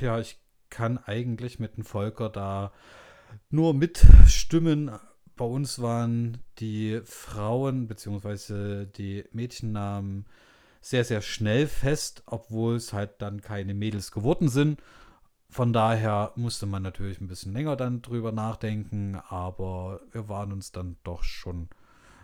ja, 0.00 0.18
ich 0.18 0.38
kann 0.70 0.96
eigentlich 0.96 1.58
mit 1.58 1.76
dem 1.76 1.84
Volker 1.84 2.30
da 2.30 2.72
nur 3.50 3.74
mitstimmen. 3.74 4.90
Bei 5.36 5.44
uns 5.44 5.82
waren 5.82 6.38
die 6.60 7.02
Frauen 7.04 7.88
bzw. 7.88 8.86
die 8.86 9.24
Mädchennamen 9.32 10.24
sehr, 10.84 11.02
sehr 11.04 11.22
schnell 11.22 11.66
fest, 11.66 12.22
obwohl 12.26 12.76
es 12.76 12.92
halt 12.92 13.22
dann 13.22 13.40
keine 13.40 13.72
Mädels 13.72 14.12
geworden 14.12 14.48
sind. 14.48 14.82
Von 15.48 15.72
daher 15.72 16.32
musste 16.36 16.66
man 16.66 16.82
natürlich 16.82 17.22
ein 17.22 17.26
bisschen 17.26 17.54
länger 17.54 17.74
dann 17.74 18.02
drüber 18.02 18.32
nachdenken, 18.32 19.16
aber 19.28 20.02
wir 20.12 20.28
waren 20.28 20.52
uns 20.52 20.72
dann 20.72 20.96
doch 21.02 21.22
schon 21.22 21.70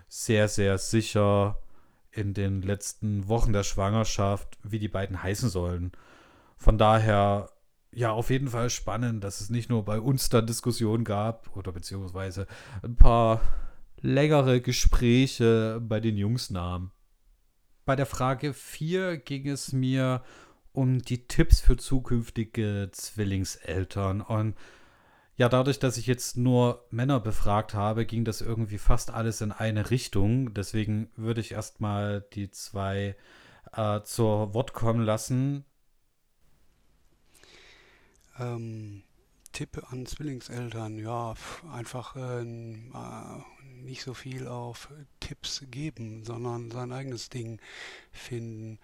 sehr, 0.08 0.46
sehr 0.48 0.76
sicher 0.76 1.56
in 2.10 2.34
den 2.34 2.60
letzten 2.60 3.28
Wochen 3.28 3.54
der 3.54 3.62
Schwangerschaft, 3.62 4.58
wie 4.62 4.78
die 4.78 4.88
beiden 4.88 5.22
heißen 5.22 5.48
sollen. 5.48 5.92
Von 6.58 6.76
daher 6.76 7.48
ja, 7.92 8.12
auf 8.12 8.28
jeden 8.28 8.48
Fall 8.48 8.68
spannend, 8.68 9.24
dass 9.24 9.40
es 9.40 9.48
nicht 9.48 9.70
nur 9.70 9.86
bei 9.86 10.00
uns 10.00 10.28
da 10.28 10.42
Diskussionen 10.42 11.04
gab 11.04 11.56
oder 11.56 11.72
beziehungsweise 11.72 12.46
ein 12.82 12.96
paar 12.96 13.40
längere 14.02 14.60
Gespräche 14.60 15.80
bei 15.82 15.98
den 15.98 16.18
Jungs 16.18 16.50
nahm. 16.50 16.90
Bei 17.90 17.96
der 17.96 18.06
Frage 18.06 18.54
4 18.54 19.16
ging 19.16 19.48
es 19.48 19.72
mir 19.72 20.22
um 20.72 21.02
die 21.02 21.26
Tipps 21.26 21.60
für 21.60 21.76
zukünftige 21.76 22.88
Zwillingseltern. 22.92 24.20
Und 24.20 24.54
ja, 25.34 25.48
dadurch, 25.48 25.80
dass 25.80 25.96
ich 25.96 26.06
jetzt 26.06 26.36
nur 26.36 26.86
Männer 26.90 27.18
befragt 27.18 27.74
habe, 27.74 28.06
ging 28.06 28.24
das 28.24 28.42
irgendwie 28.42 28.78
fast 28.78 29.10
alles 29.10 29.40
in 29.40 29.50
eine 29.50 29.90
Richtung. 29.90 30.54
Deswegen 30.54 31.10
würde 31.16 31.40
ich 31.40 31.50
erstmal 31.50 32.24
die 32.32 32.52
zwei 32.52 33.16
äh, 33.72 34.02
zur 34.02 34.54
Wort 34.54 34.72
kommen 34.72 35.04
lassen. 35.04 35.64
Ähm, 38.38 39.02
Tipp 39.60 39.92
an 39.92 40.06
Zwillingseltern, 40.06 40.98
ja, 40.98 41.34
einfach 41.70 42.16
äh, 42.16 42.42
nicht 42.44 44.00
so 44.00 44.14
viel 44.14 44.48
auf 44.48 44.88
Tipps 45.20 45.62
geben, 45.70 46.24
sondern 46.24 46.70
sein 46.70 46.92
eigenes 46.92 47.28
Ding 47.28 47.60
finden. 48.10 48.78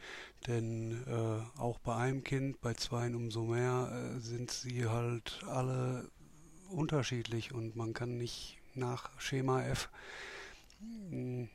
Denn 0.47 1.03
äh, 1.07 1.59
auch 1.59 1.79
bei 1.79 1.97
einem 1.97 2.23
Kind, 2.25 2.61
bei 2.61 2.75
zweien 2.75 3.15
umso 3.15 3.45
mehr, 3.45 3.91
äh, 3.91 4.21
sind 4.21 4.51
sie 4.51 4.87
halt 4.87 5.43
alle 5.47 6.11
unterschiedlich 6.69 7.55
und 7.55 7.75
man 7.75 7.95
kann 7.95 8.19
nicht 8.19 8.59
nach 8.75 9.19
Schema 9.19 9.63
F 9.63 9.89
hm, 11.09 11.49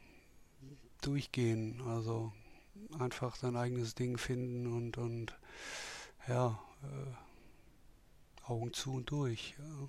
durchgehen. 1.01 1.79
Also 1.85 2.33
einfach 2.97 3.35
sein 3.35 3.55
eigenes 3.55 3.93
Ding 3.93 4.17
finden 4.17 4.65
und, 4.65 4.97
und 4.97 5.37
ja, 6.27 6.59
äh, 6.81 7.30
Augen 8.51 8.73
zu 8.73 8.95
und 8.95 9.09
durch. 9.09 9.55
Ja. 9.57 9.87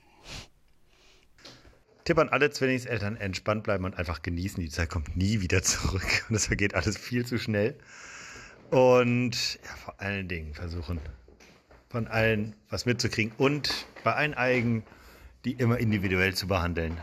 Tipp 2.04 2.18
an 2.18 2.28
alle 2.28 2.50
Zwillingseltern, 2.50 3.16
entspannt 3.16 3.64
bleiben 3.64 3.84
und 3.84 3.96
einfach 3.96 4.22
genießen. 4.22 4.62
Die 4.62 4.70
Zeit 4.70 4.88
kommt 4.88 5.16
nie 5.16 5.40
wieder 5.40 5.62
zurück. 5.62 6.06
Und 6.28 6.36
es 6.36 6.46
vergeht 6.46 6.74
alles 6.74 6.96
viel 6.96 7.26
zu 7.26 7.38
schnell. 7.38 7.76
Und 8.70 9.54
ja, 9.62 9.76
vor 9.76 10.00
allen 10.00 10.28
Dingen 10.28 10.54
versuchen, 10.54 11.00
von 11.90 12.06
allen 12.06 12.54
was 12.70 12.86
mitzukriegen 12.86 13.32
und 13.36 13.86
bei 14.02 14.14
allen 14.14 14.34
Eigen 14.34 14.84
die 15.44 15.52
immer 15.52 15.78
individuell 15.78 16.34
zu 16.34 16.46
behandeln. 16.46 17.02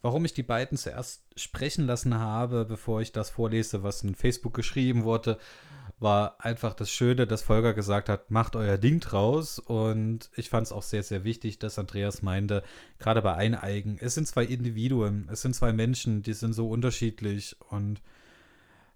Warum 0.00 0.24
ich 0.24 0.32
die 0.32 0.44
beiden 0.44 0.78
zuerst 0.78 1.24
sprechen 1.36 1.84
lassen 1.84 2.14
habe, 2.18 2.64
bevor 2.64 3.00
ich 3.00 3.10
das 3.10 3.30
vorlese, 3.30 3.82
was 3.82 4.04
in 4.04 4.14
Facebook 4.14 4.54
geschrieben 4.54 5.02
wurde, 5.02 5.38
war 6.00 6.36
einfach 6.44 6.74
das 6.74 6.90
Schöne, 6.90 7.26
dass 7.26 7.42
Volker 7.42 7.74
gesagt 7.74 8.08
hat, 8.08 8.30
macht 8.30 8.54
euer 8.54 8.78
Ding 8.78 9.00
draus. 9.00 9.58
Und 9.58 10.30
ich 10.36 10.48
fand 10.48 10.66
es 10.66 10.72
auch 10.72 10.82
sehr, 10.82 11.02
sehr 11.02 11.24
wichtig, 11.24 11.58
dass 11.58 11.78
Andreas 11.78 12.22
meinte, 12.22 12.62
gerade 12.98 13.22
bei 13.22 13.34
Eineigen, 13.34 13.98
es 14.00 14.14
sind 14.14 14.26
zwei 14.28 14.44
Individuen, 14.44 15.28
es 15.30 15.42
sind 15.42 15.54
zwei 15.54 15.72
Menschen, 15.72 16.22
die 16.22 16.34
sind 16.34 16.52
so 16.52 16.68
unterschiedlich. 16.68 17.56
Und 17.70 18.00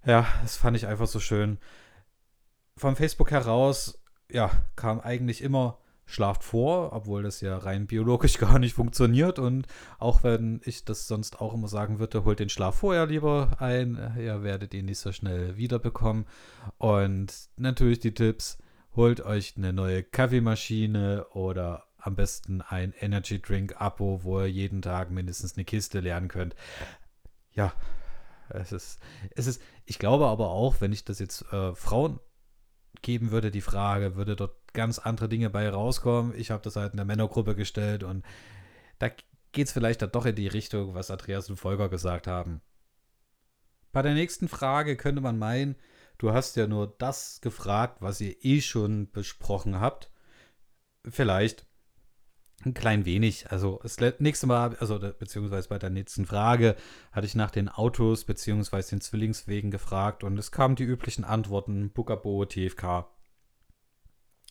ja, 0.05 0.27
das 0.43 0.57
fand 0.57 0.77
ich 0.77 0.87
einfach 0.87 1.07
so 1.09 1.21
schön. 1.21 1.59
Von 2.77 2.97
Facebook 2.97 3.31
heraus, 3.31 4.01
ja, 4.31 4.51
kam 4.77 5.01
eigentlich 5.01 5.43
immer 5.43 5.79
schlaft 6.12 6.45
vor, 6.45 6.92
obwohl 6.92 7.23
das 7.23 7.40
ja 7.40 7.57
rein 7.57 7.87
biologisch 7.87 8.38
gar 8.38 8.59
nicht 8.59 8.75
funktioniert. 8.75 9.38
Und 9.38 9.66
auch 9.99 10.23
wenn 10.23 10.61
ich 10.64 10.85
das 10.85 11.09
sonst 11.09 11.40
auch 11.40 11.54
immer 11.54 11.69
sagen 11.69 11.99
würde, 11.99 12.25
holt 12.25 12.38
den 12.38 12.49
Schlaf 12.49 12.76
vorher 12.76 13.07
lieber 13.07 13.57
ein. 13.59 14.14
Ihr 14.19 14.42
werdet 14.42 14.75
ihn 14.75 14.87
nicht 14.87 14.99
so 14.99 15.12
schnell 15.12 15.57
wiederbekommen. 15.57 16.26
Und 16.78 17.33
natürlich 17.57 18.00
die 18.00 18.14
Tipps, 18.14 18.59
holt 18.95 19.23
euch 19.23 19.54
eine 19.57 19.73
neue 19.73 20.02
Kaffeemaschine 20.02 21.26
oder 21.33 21.85
am 21.99 22.16
besten 22.16 22.61
ein 22.61 22.92
Energy 22.99 23.40
Drink 23.40 23.81
Abo, 23.81 24.21
wo 24.25 24.40
ihr 24.40 24.50
jeden 24.50 24.83
Tag 24.83 25.11
mindestens 25.11 25.57
eine 25.57 25.64
Kiste 25.64 26.00
lernen 26.00 26.28
könnt. 26.28 26.54
Ja, 27.52 27.73
es 28.49 28.73
ist, 28.73 29.00
es 29.35 29.47
ist, 29.47 29.62
ich 29.87 29.99
glaube 29.99 30.26
aber 30.26 30.50
auch, 30.50 30.81
wenn 30.81 30.92
ich 30.92 31.04
das 31.04 31.21
jetzt 31.21 31.42
äh, 31.52 31.75
Frauen 31.75 32.19
geben 33.01 33.31
würde, 33.31 33.51
die 33.51 33.61
Frage, 33.61 34.17
würde 34.17 34.37
dort 34.37 34.57
ganz 34.73 34.99
andere 34.99 35.29
Dinge 35.29 35.51
bei 35.51 35.69
rauskommen. 35.69 36.35
Ich 36.37 36.51
habe 36.51 36.63
das 36.63 36.77
halt 36.77 36.93
in 36.93 36.99
der 36.99 37.07
Männergruppe 37.07 37.55
gestellt 37.55 38.05
und 38.05 38.25
da 38.99 39.09
geht 39.53 39.67
es 39.67 39.73
vielleicht 39.73 40.03
dann 40.03 40.13
doch 40.13 40.27
in 40.27 40.37
die 40.37 40.49
Richtung, 40.49 40.95
was 40.95 41.11
Andreas 41.11 41.49
und 41.51 41.57
Volker 41.57 41.89
gesagt 41.89 42.27
haben. 42.27 42.61
Bei 43.93 44.03
der 44.03 44.15
nächsten 44.15 44.49
Frage 44.49 44.97
könnte 44.97 45.21
man 45.21 45.39
meinen, 45.39 45.77
du 46.19 46.33
hast 46.33 46.57
ja 46.57 46.67
nur 46.67 46.95
das 46.99 47.41
gefragt, 47.41 47.99
was 48.01 48.21
ihr 48.21 48.37
eh 48.45 48.61
schon 48.61 49.11
besprochen 49.11 49.81
habt. 49.81 50.11
vielleicht 51.09 51.67
ein 52.64 52.75
klein 52.75 53.04
wenig. 53.04 53.50
Also 53.50 53.81
das 53.83 53.99
nächste 54.19 54.47
Mal, 54.47 54.76
also 54.76 54.99
beziehungsweise 54.99 55.69
bei 55.69 55.78
der 55.78 55.90
nächsten 55.90 56.26
Frage, 56.26 56.76
hatte 57.12 57.26
ich 57.26 57.35
nach 57.35 57.50
den 57.50 57.69
Autos 57.69 58.25
beziehungsweise 58.25 58.90
den 58.90 59.00
Zwillingswegen 59.00 59.71
gefragt 59.71 60.25
und 60.25 60.38
es 60.38 60.50
kamen 60.50 60.76
die 60.76 60.85
üblichen 60.85 61.25
Antworten: 61.25 61.90
Bukabo, 61.90 62.45
TFK. 62.45 63.07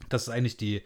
Das 0.09 0.23
ist 0.23 0.29
eigentlich 0.29 0.57
die 0.57 0.83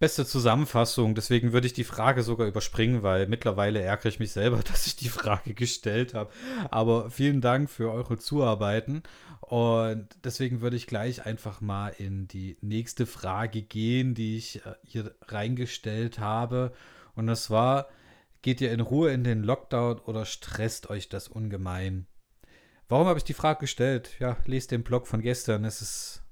beste 0.00 0.24
Zusammenfassung. 0.24 1.14
Deswegen 1.14 1.52
würde 1.52 1.66
ich 1.66 1.74
die 1.74 1.84
Frage 1.84 2.22
sogar 2.22 2.48
überspringen, 2.48 3.02
weil 3.02 3.28
mittlerweile 3.28 3.82
ärgere 3.82 4.08
ich 4.08 4.18
mich 4.18 4.32
selber, 4.32 4.56
dass 4.64 4.86
ich 4.86 4.96
die 4.96 5.10
Frage 5.10 5.54
gestellt 5.54 6.14
habe. 6.14 6.32
Aber 6.70 7.10
vielen 7.10 7.40
Dank 7.40 7.70
für 7.70 7.92
eure 7.92 8.18
Zuarbeiten. 8.18 9.02
Und 9.50 10.06
deswegen 10.22 10.60
würde 10.60 10.76
ich 10.76 10.86
gleich 10.86 11.26
einfach 11.26 11.60
mal 11.60 11.88
in 11.88 12.28
die 12.28 12.56
nächste 12.60 13.04
Frage 13.04 13.62
gehen, 13.62 14.14
die 14.14 14.36
ich 14.36 14.64
äh, 14.64 14.74
hier 14.84 15.12
reingestellt 15.26 16.20
habe. 16.20 16.72
Und 17.16 17.26
das 17.26 17.50
war, 17.50 17.88
geht 18.42 18.60
ihr 18.60 18.70
in 18.70 18.78
Ruhe 18.78 19.10
in 19.10 19.24
den 19.24 19.42
Lockdown 19.42 19.98
oder 19.98 20.24
stresst 20.24 20.88
euch 20.88 21.08
das 21.08 21.26
ungemein? 21.26 22.06
Warum 22.88 23.08
habe 23.08 23.18
ich 23.18 23.24
die 23.24 23.34
Frage 23.34 23.58
gestellt? 23.58 24.12
Ja, 24.20 24.36
lest 24.46 24.70
den 24.70 24.84
Blog 24.84 25.08
von 25.08 25.20
gestern. 25.20 25.64
Es 25.64 25.82
ist, 25.82 26.22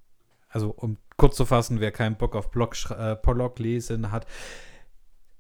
also 0.49 0.71
um 0.71 0.97
kurz 1.17 1.35
zu 1.35 1.45
fassen, 1.45 1.81
wer 1.81 1.91
keinen 1.91 2.19
Bock 2.19 2.37
auf 2.37 2.53
Blog, 2.53 2.77
äh, 2.91 3.17
Blog 3.21 3.59
lesen 3.59 4.13
hat, 4.13 4.29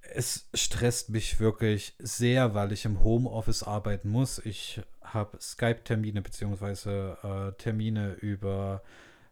es 0.00 0.48
stresst 0.52 1.10
mich 1.10 1.38
wirklich 1.38 1.94
sehr, 2.00 2.54
weil 2.54 2.72
ich 2.72 2.84
im 2.84 3.04
Homeoffice 3.04 3.62
arbeiten 3.62 4.08
muss. 4.08 4.40
Ich 4.40 4.80
habe 5.14 5.38
Skype-Termine 5.40 6.22
bzw. 6.22 7.12
Äh, 7.22 7.52
Termine 7.58 8.14
über 8.14 8.82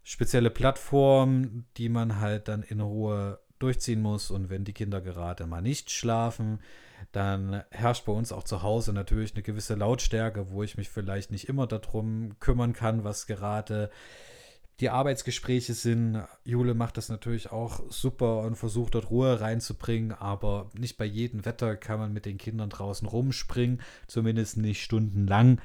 spezielle 0.03 0.51
Plattformen, 0.51 1.67
die 1.77 1.89
man 1.89 2.21
halt 2.21 2.49
dann 2.49 2.63
in 2.63 2.81
Ruhe 2.81 3.41
durchziehen 3.59 4.03
muss. 4.03 4.31
Und 4.31 4.51
wenn 4.51 4.65
die 4.65 4.73
Kinder 4.73 5.01
gerade 5.01 5.47
mal 5.47 5.63
nicht 5.63 5.91
schlafen, 5.91 6.61
dann 7.13 7.63
herrscht 7.71 8.05
bei 8.05 8.13
uns 8.13 8.33
auch 8.33 8.45
zu 8.45 8.63
Hause 8.63 8.93
natürlich 8.93 9.35
eine 9.35 9.43
gewisse 9.43 9.75
Lautstärke, 9.75 10.51
wo 10.51 10.63
ich 10.63 10.77
mich 10.77 10.89
vielleicht 10.89 11.31
nicht 11.31 11.49
immer 11.49 11.67
darum 11.67 12.39
kümmern 12.41 12.73
kann, 12.73 13.05
was 13.05 13.27
gerade 13.27 13.91
die 14.81 14.91
Arbeitsgespräche 14.91 15.75
sind. 15.75 16.23
Jule 16.45 16.75
macht 16.75 16.97
das 16.97 17.09
natürlich 17.09 17.51
auch 17.51 17.81
super 17.91 18.41
und 18.41 18.57
versucht 18.57 18.95
dort 18.95 19.11
Ruhe 19.11 19.41
reinzubringen, 19.41 20.13
aber 20.13 20.71
nicht 20.79 20.99
bei 20.99 21.05
jedem 21.05 21.45
Wetter 21.45 21.77
kann 21.77 21.99
man 21.99 22.13
mit 22.13 22.27
den 22.27 22.39
Kindern 22.39 22.71
draußen 22.71 23.09
rumspringen, 23.09 23.81
zumindest 24.07 24.59
nicht 24.59 24.83
stundenlang. 24.83 25.61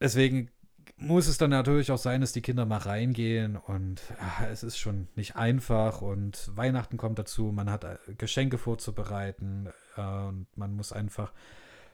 Deswegen 0.00 0.50
muss 0.96 1.26
es 1.26 1.38
dann 1.38 1.50
natürlich 1.50 1.92
auch 1.92 1.98
sein, 1.98 2.20
dass 2.20 2.32
die 2.32 2.42
Kinder 2.42 2.66
mal 2.66 2.78
reingehen 2.78 3.56
und 3.56 4.02
ach, 4.20 4.42
es 4.42 4.62
ist 4.62 4.78
schon 4.78 5.08
nicht 5.14 5.36
einfach 5.36 6.02
und 6.02 6.50
Weihnachten 6.56 6.96
kommt 6.96 7.18
dazu, 7.18 7.52
man 7.52 7.70
hat 7.70 7.84
äh, 7.84 7.96
Geschenke 8.18 8.58
vorzubereiten 8.58 9.68
äh, 9.96 10.00
und 10.00 10.46
man 10.56 10.74
muss 10.74 10.92
einfach 10.92 11.32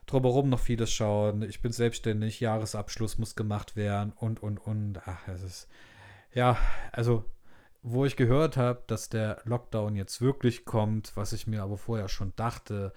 drumherum 0.07 0.49
noch 0.49 0.61
vieles 0.61 0.91
schauen. 0.93 1.43
Ich 1.43 1.61
bin 1.61 1.73
selbstständig, 1.73 2.41
Jahresabschluss 2.41 3.19
muss 3.19 3.35
gemacht 3.35 3.77
werden 3.77 4.13
und, 4.17 4.43
und, 4.43 4.59
und. 4.59 5.01
Ach, 5.07 5.29
es 5.29 5.43
ist, 5.43 5.69
ja, 6.33 6.57
also, 6.93 7.25
wo 7.83 8.05
ich 8.05 8.17
gehört 8.17 8.57
habe, 8.57 8.83
dass 8.87 9.09
der 9.09 9.41
Lockdown 9.45 9.97
jetzt 9.97 10.21
wirklich 10.21 10.65
kommt, 10.65 11.17
was 11.17 11.33
ich 11.33 11.47
mir 11.47 11.63
aber 11.63 11.79
vorher 11.79 12.09
schon 12.09 12.33
dachte, 12.37 12.93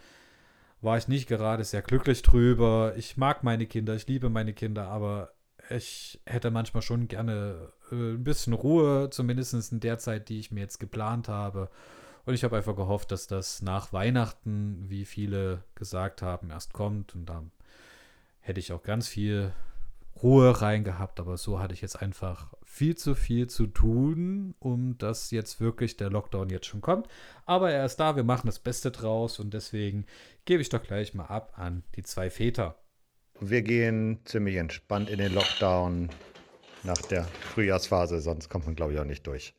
war 0.82 0.98
ich 0.98 1.08
nicht 1.08 1.28
gerade 1.28 1.63
sehr 1.63 1.82
glücklich 1.82 2.22
drüber. 2.22 2.94
Ich 2.96 3.18
mag 3.18 3.44
meine 3.44 3.66
Kinder, 3.66 3.96
ich 3.96 4.08
liebe 4.08 4.30
meine 4.30 4.54
Kinder, 4.54 4.88
aber 4.88 5.34
ich 5.70 6.20
hätte 6.25 6.51
manchmal 6.51 6.82
schon 6.82 7.08
gerne 7.08 7.72
äh, 7.92 7.96
ein 7.96 8.24
bisschen 8.24 8.54
Ruhe, 8.54 9.10
zumindest 9.12 9.72
in 9.72 9.80
der 9.80 10.00
Zeit, 10.00 10.30
die 10.30 10.39
ich 10.39 10.52
mir 10.52 10.62
jetzt 10.62 10.80
geplant 10.80 11.28
habe. 11.28 11.69
Und 12.30 12.36
ich 12.36 12.44
habe 12.44 12.58
einfach 12.58 12.76
gehofft, 12.76 13.12
dass 13.12 13.26
das 13.26 13.63
nach 13.63 13.92
Weihnachten, 13.92 14.86
wie 14.88 15.06
viele 15.06 15.63
gesagt 15.74 16.22
haben, 16.22 16.52
erst 16.52 16.74
kommt. 16.74 17.15
Und 17.15 17.26
da 17.26 17.44
hätte 18.39 18.60
ich 18.60 18.72
auch 18.72 18.84
ganz 18.84 19.08
viel 19.08 19.52
Ruhe 20.22 20.62
rein 20.62 20.84
gehabt. 20.84 21.20
Aber 21.20 21.38
so 21.38 21.60
hatte 21.60 21.74
ich 21.74 21.82
jetzt 21.82 22.00
einfach 22.00 22.54
viel 22.63 22.96
zu 22.96 23.15
viel 23.15 23.48
zu 23.48 23.65
tun, 23.65 24.54
um 24.60 24.96
dass 25.00 25.32
jetzt 25.32 25.60
wirklich 25.60 25.98
der 25.98 26.12
Lockdown 26.12 26.52
jetzt 26.52 26.68
schon 26.68 26.82
kommt. 26.82 27.08
Aber 27.48 27.72
er 27.72 27.84
ist 27.84 27.96
da, 27.96 28.15
wir 28.15 28.24
machen 28.24 28.46
das 28.46 28.60
Beste 28.60 28.92
draus. 28.92 29.39
Und 29.39 29.56
deswegen 29.56 30.06
gebe 30.46 30.62
ich 30.62 30.70
doch 30.70 30.84
gleich 30.84 31.15
mal 31.15 31.26
ab 31.26 31.54
an 31.56 31.82
die 31.96 32.04
zwei 32.04 32.30
Väter. 32.30 32.76
Wir 33.39 33.63
gehen 33.63 34.20
ziemlich 34.26 34.58
entspannt 34.58 35.10
in 35.10 35.18
den 35.18 35.34
Lockdown 35.34 36.10
nach 36.84 37.02
der 37.02 37.24
Frühjahrsphase, 37.24 38.22
sonst 38.22 38.50
kommt 38.50 38.68
man, 38.68 38.76
glaube 38.76 38.94
ich, 38.94 39.00
auch 39.00 39.06
nicht 39.06 39.26
durch. 39.26 39.56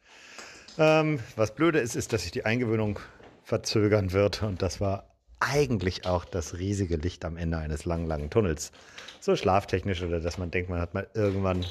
Ähm, 0.81 1.21
was 1.37 1.55
blöde 1.55 1.79
ist, 1.79 1.95
ist, 1.95 2.15
dass 2.15 2.23
sich 2.23 2.33
die 2.33 2.47
Eingewöhnung 2.47 2.99
verzögern 3.43 4.13
wird. 4.13 4.43
Und 4.43 4.63
das 4.63 4.81
war 4.81 5.05
eigentlich 5.39 6.07
auch 6.07 6.25
das 6.25 6.59
riesige 6.59 6.97
Licht 6.97 7.23
am 7.27 7.37
Ende 7.37 7.59
eines 7.59 7.85
langen, 7.85 8.07
langen 8.07 8.31
Tunnels. 8.31 8.73
So 9.21 9.37
schlaftechnisch 9.37 10.03
oder 10.03 10.21
dass 10.21 10.39
man 10.39 10.51
denkt, 10.51 10.71
man 10.71 10.81
hat 10.81 10.95
mal 10.95 11.07
irgendwann 11.13 11.67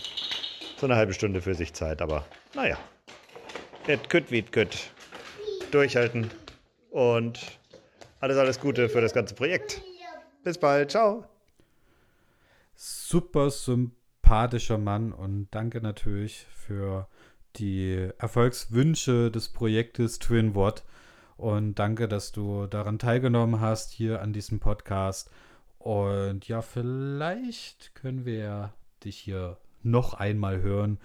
so 0.78 0.86
eine 0.86 0.96
halbe 0.96 1.14
Stunde 1.14 1.42
für 1.42 1.56
sich 1.56 1.74
Zeit. 1.74 2.04
Aber 2.04 2.24
naja, 2.54 2.78
it 3.88 4.12
could 4.12 4.30
wie 4.30 4.40
it 4.40 4.52
could. 4.52 4.78
Durchhalten 5.72 6.30
und 6.92 7.60
alles, 8.20 8.38
alles 8.38 8.60
Gute 8.60 8.90
für 8.90 9.02
das 9.02 9.14
ganze 9.14 9.34
Projekt. 9.34 9.82
Bis 10.44 10.60
bald. 10.60 10.92
Ciao. 10.92 11.26
Super 12.76 13.50
sympathischer 13.50 14.78
Mann 14.78 15.14
und 15.14 15.48
danke 15.50 15.82
natürlich 15.82 16.46
für 16.56 17.08
die 17.56 18.10
Erfolgswünsche 18.18 19.32
des 19.32 19.50
Projektes 19.50 20.20
Twin 20.20 20.56
Watt. 20.56 20.84
Und 21.38 21.76
danke, 21.76 22.08
dass 22.08 22.32
du 22.32 22.68
daran 22.68 23.00
teilgenommen 23.00 23.62
hast 23.62 23.92
hier 23.92 24.22
an 24.22 24.34
diesem 24.34 24.60
Podcast. 24.60 25.30
Und 25.78 26.48
ja, 26.48 26.62
vielleicht 26.62 27.96
können 27.96 28.26
wir 28.26 28.74
dich 29.04 29.18
hier 29.18 29.58
noch 29.82 30.14
einmal 30.14 30.62
hören. 30.62 31.00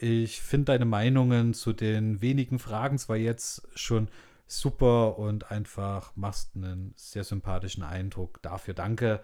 Ich 0.00 0.40
finde 0.40 0.66
deine 0.66 0.84
Meinungen 0.84 1.54
zu 1.54 1.72
den 1.72 2.20
wenigen 2.20 2.58
Fragen 2.58 2.98
zwar 2.98 3.16
jetzt 3.16 3.66
schon 3.74 4.08
super 4.46 5.18
und 5.18 5.50
einfach 5.50 6.14
machst 6.14 6.54
einen 6.54 6.92
sehr 6.96 7.24
sympathischen 7.24 7.82
Eindruck. 7.82 8.40
Dafür 8.42 8.74
danke. 8.74 9.20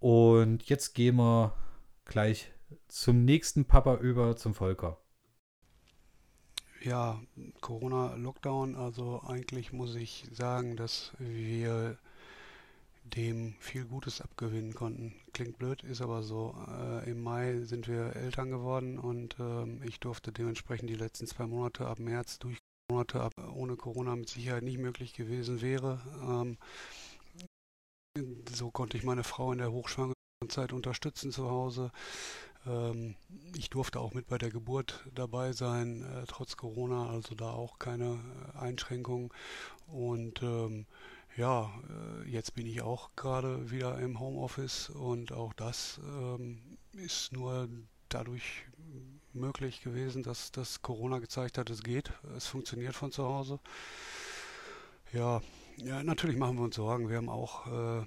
Und 0.00 0.68
jetzt 0.68 0.94
gehen 0.94 1.16
wir 1.16 1.54
gleich 2.04 2.52
zum 2.88 3.24
nächsten 3.24 3.64
Papa 3.64 3.96
über, 3.96 4.36
zum 4.36 4.54
Volker. 4.54 4.98
Ja, 6.86 7.20
Corona-Lockdown, 7.62 8.76
also 8.76 9.20
eigentlich 9.26 9.72
muss 9.72 9.96
ich 9.96 10.24
sagen, 10.32 10.76
dass 10.76 11.10
wir 11.18 11.98
dem 13.02 13.56
viel 13.58 13.84
Gutes 13.84 14.20
abgewinnen 14.20 14.72
konnten. 14.72 15.12
Klingt 15.32 15.58
blöd, 15.58 15.82
ist 15.82 16.00
aber 16.00 16.22
so. 16.22 16.54
Äh, 16.68 17.10
Im 17.10 17.24
Mai 17.24 17.58
sind 17.64 17.88
wir 17.88 18.14
Eltern 18.14 18.50
geworden 18.50 19.00
und 19.00 19.36
äh, 19.40 19.84
ich 19.84 19.98
durfte 19.98 20.30
dementsprechend 20.30 20.88
die 20.88 20.94
letzten 20.94 21.26
zwei 21.26 21.48
Monate 21.48 21.88
ab 21.88 21.98
März 21.98 22.38
durch 22.38 22.58
Monate 22.88 23.20
ab 23.20 23.32
ohne 23.52 23.74
Corona 23.74 24.14
mit 24.14 24.28
Sicherheit 24.28 24.62
nicht 24.62 24.78
möglich 24.78 25.12
gewesen 25.12 25.60
wäre. 25.62 26.00
Ähm, 26.22 26.56
so 28.54 28.70
konnte 28.70 28.96
ich 28.96 29.02
meine 29.02 29.24
Frau 29.24 29.50
in 29.50 29.58
der 29.58 29.72
Hochschwangerschaftszeit 29.72 30.72
unterstützen 30.72 31.32
zu 31.32 31.50
Hause. 31.50 31.90
Ähm, 32.66 33.14
ich 33.56 33.70
durfte 33.70 34.00
auch 34.00 34.14
mit 34.14 34.28
bei 34.28 34.38
der 34.38 34.50
Geburt 34.50 35.04
dabei 35.14 35.52
sein, 35.52 36.02
äh, 36.02 36.24
trotz 36.26 36.56
Corona, 36.56 37.10
also 37.10 37.34
da 37.34 37.50
auch 37.50 37.78
keine 37.78 38.18
äh, 38.54 38.58
Einschränkungen. 38.58 39.30
Und 39.86 40.42
ähm, 40.42 40.86
ja, 41.36 41.70
äh, 42.24 42.28
jetzt 42.28 42.54
bin 42.54 42.66
ich 42.66 42.82
auch 42.82 43.10
gerade 43.16 43.70
wieder 43.70 43.98
im 43.98 44.20
Homeoffice 44.20 44.90
und 44.90 45.32
auch 45.32 45.52
das 45.52 46.00
ähm, 46.04 46.78
ist 46.92 47.32
nur 47.32 47.68
dadurch 48.08 48.64
möglich 49.32 49.82
gewesen, 49.82 50.22
dass 50.22 50.50
das 50.50 50.82
Corona 50.82 51.18
gezeigt 51.18 51.58
hat, 51.58 51.70
es 51.70 51.82
geht, 51.82 52.10
es 52.36 52.46
funktioniert 52.46 52.94
von 52.94 53.12
zu 53.12 53.24
Hause. 53.24 53.60
Ja, 55.12 55.40
ja 55.76 56.02
natürlich 56.02 56.36
machen 56.36 56.56
wir 56.56 56.64
uns 56.64 56.76
Sorgen. 56.76 57.08
Wir 57.08 57.18
haben 57.18 57.28
auch 57.28 57.66
äh, 57.66 58.06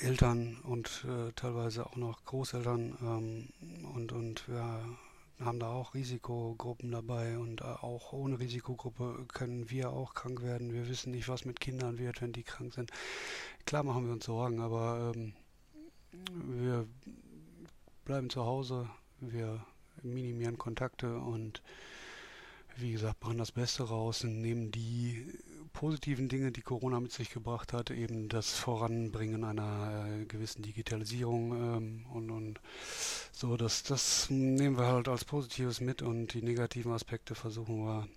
Eltern 0.00 0.58
und 0.62 1.06
äh, 1.08 1.32
teilweise 1.32 1.86
auch 1.86 1.96
noch 1.96 2.24
Großeltern 2.24 2.96
ähm, 3.00 3.48
und, 3.94 4.12
und 4.12 4.48
wir 4.48 4.98
haben 5.40 5.58
da 5.58 5.68
auch 5.68 5.94
Risikogruppen 5.94 6.90
dabei 6.90 7.38
und 7.38 7.60
äh, 7.60 7.64
auch 7.64 8.12
ohne 8.12 8.38
Risikogruppe 8.38 9.26
können 9.28 9.70
wir 9.70 9.90
auch 9.90 10.14
krank 10.14 10.42
werden. 10.42 10.72
Wir 10.72 10.88
wissen 10.88 11.10
nicht, 11.10 11.28
was 11.28 11.44
mit 11.44 11.60
Kindern 11.60 11.98
wird, 11.98 12.22
wenn 12.22 12.32
die 12.32 12.42
krank 12.42 12.74
sind. 12.74 12.90
Klar 13.64 13.82
machen 13.82 14.06
wir 14.06 14.12
uns 14.12 14.24
Sorgen, 14.24 14.60
aber 14.60 15.12
ähm, 15.14 15.34
wir 16.32 16.86
bleiben 18.04 18.30
zu 18.30 18.44
Hause, 18.44 18.88
wir 19.20 19.64
minimieren 20.02 20.58
Kontakte 20.58 21.18
und 21.18 21.62
wie 22.76 22.92
gesagt, 22.92 23.22
machen 23.22 23.38
das 23.38 23.52
Beste 23.52 23.84
raus 23.84 24.24
und 24.24 24.40
nehmen 24.40 24.70
die 24.70 25.26
positiven 25.76 26.30
Dinge, 26.30 26.52
die 26.52 26.62
Corona 26.62 26.98
mit 27.00 27.12
sich 27.12 27.28
gebracht 27.28 27.74
hat, 27.74 27.90
eben 27.90 28.30
das 28.30 28.54
Voranbringen 28.54 29.44
einer 29.44 30.06
äh, 30.08 30.24
gewissen 30.24 30.62
Digitalisierung 30.62 31.52
ähm, 31.52 32.06
und, 32.14 32.30
und 32.30 32.60
so, 33.30 33.58
das, 33.58 33.82
das 33.82 34.30
nehmen 34.30 34.78
wir 34.78 34.86
halt 34.86 35.06
als 35.06 35.26
Positives 35.26 35.82
mit 35.82 36.00
und 36.00 36.32
die 36.32 36.42
negativen 36.42 36.92
Aspekte 36.92 37.34
versuchen 37.34 37.84
wir 37.84 38.08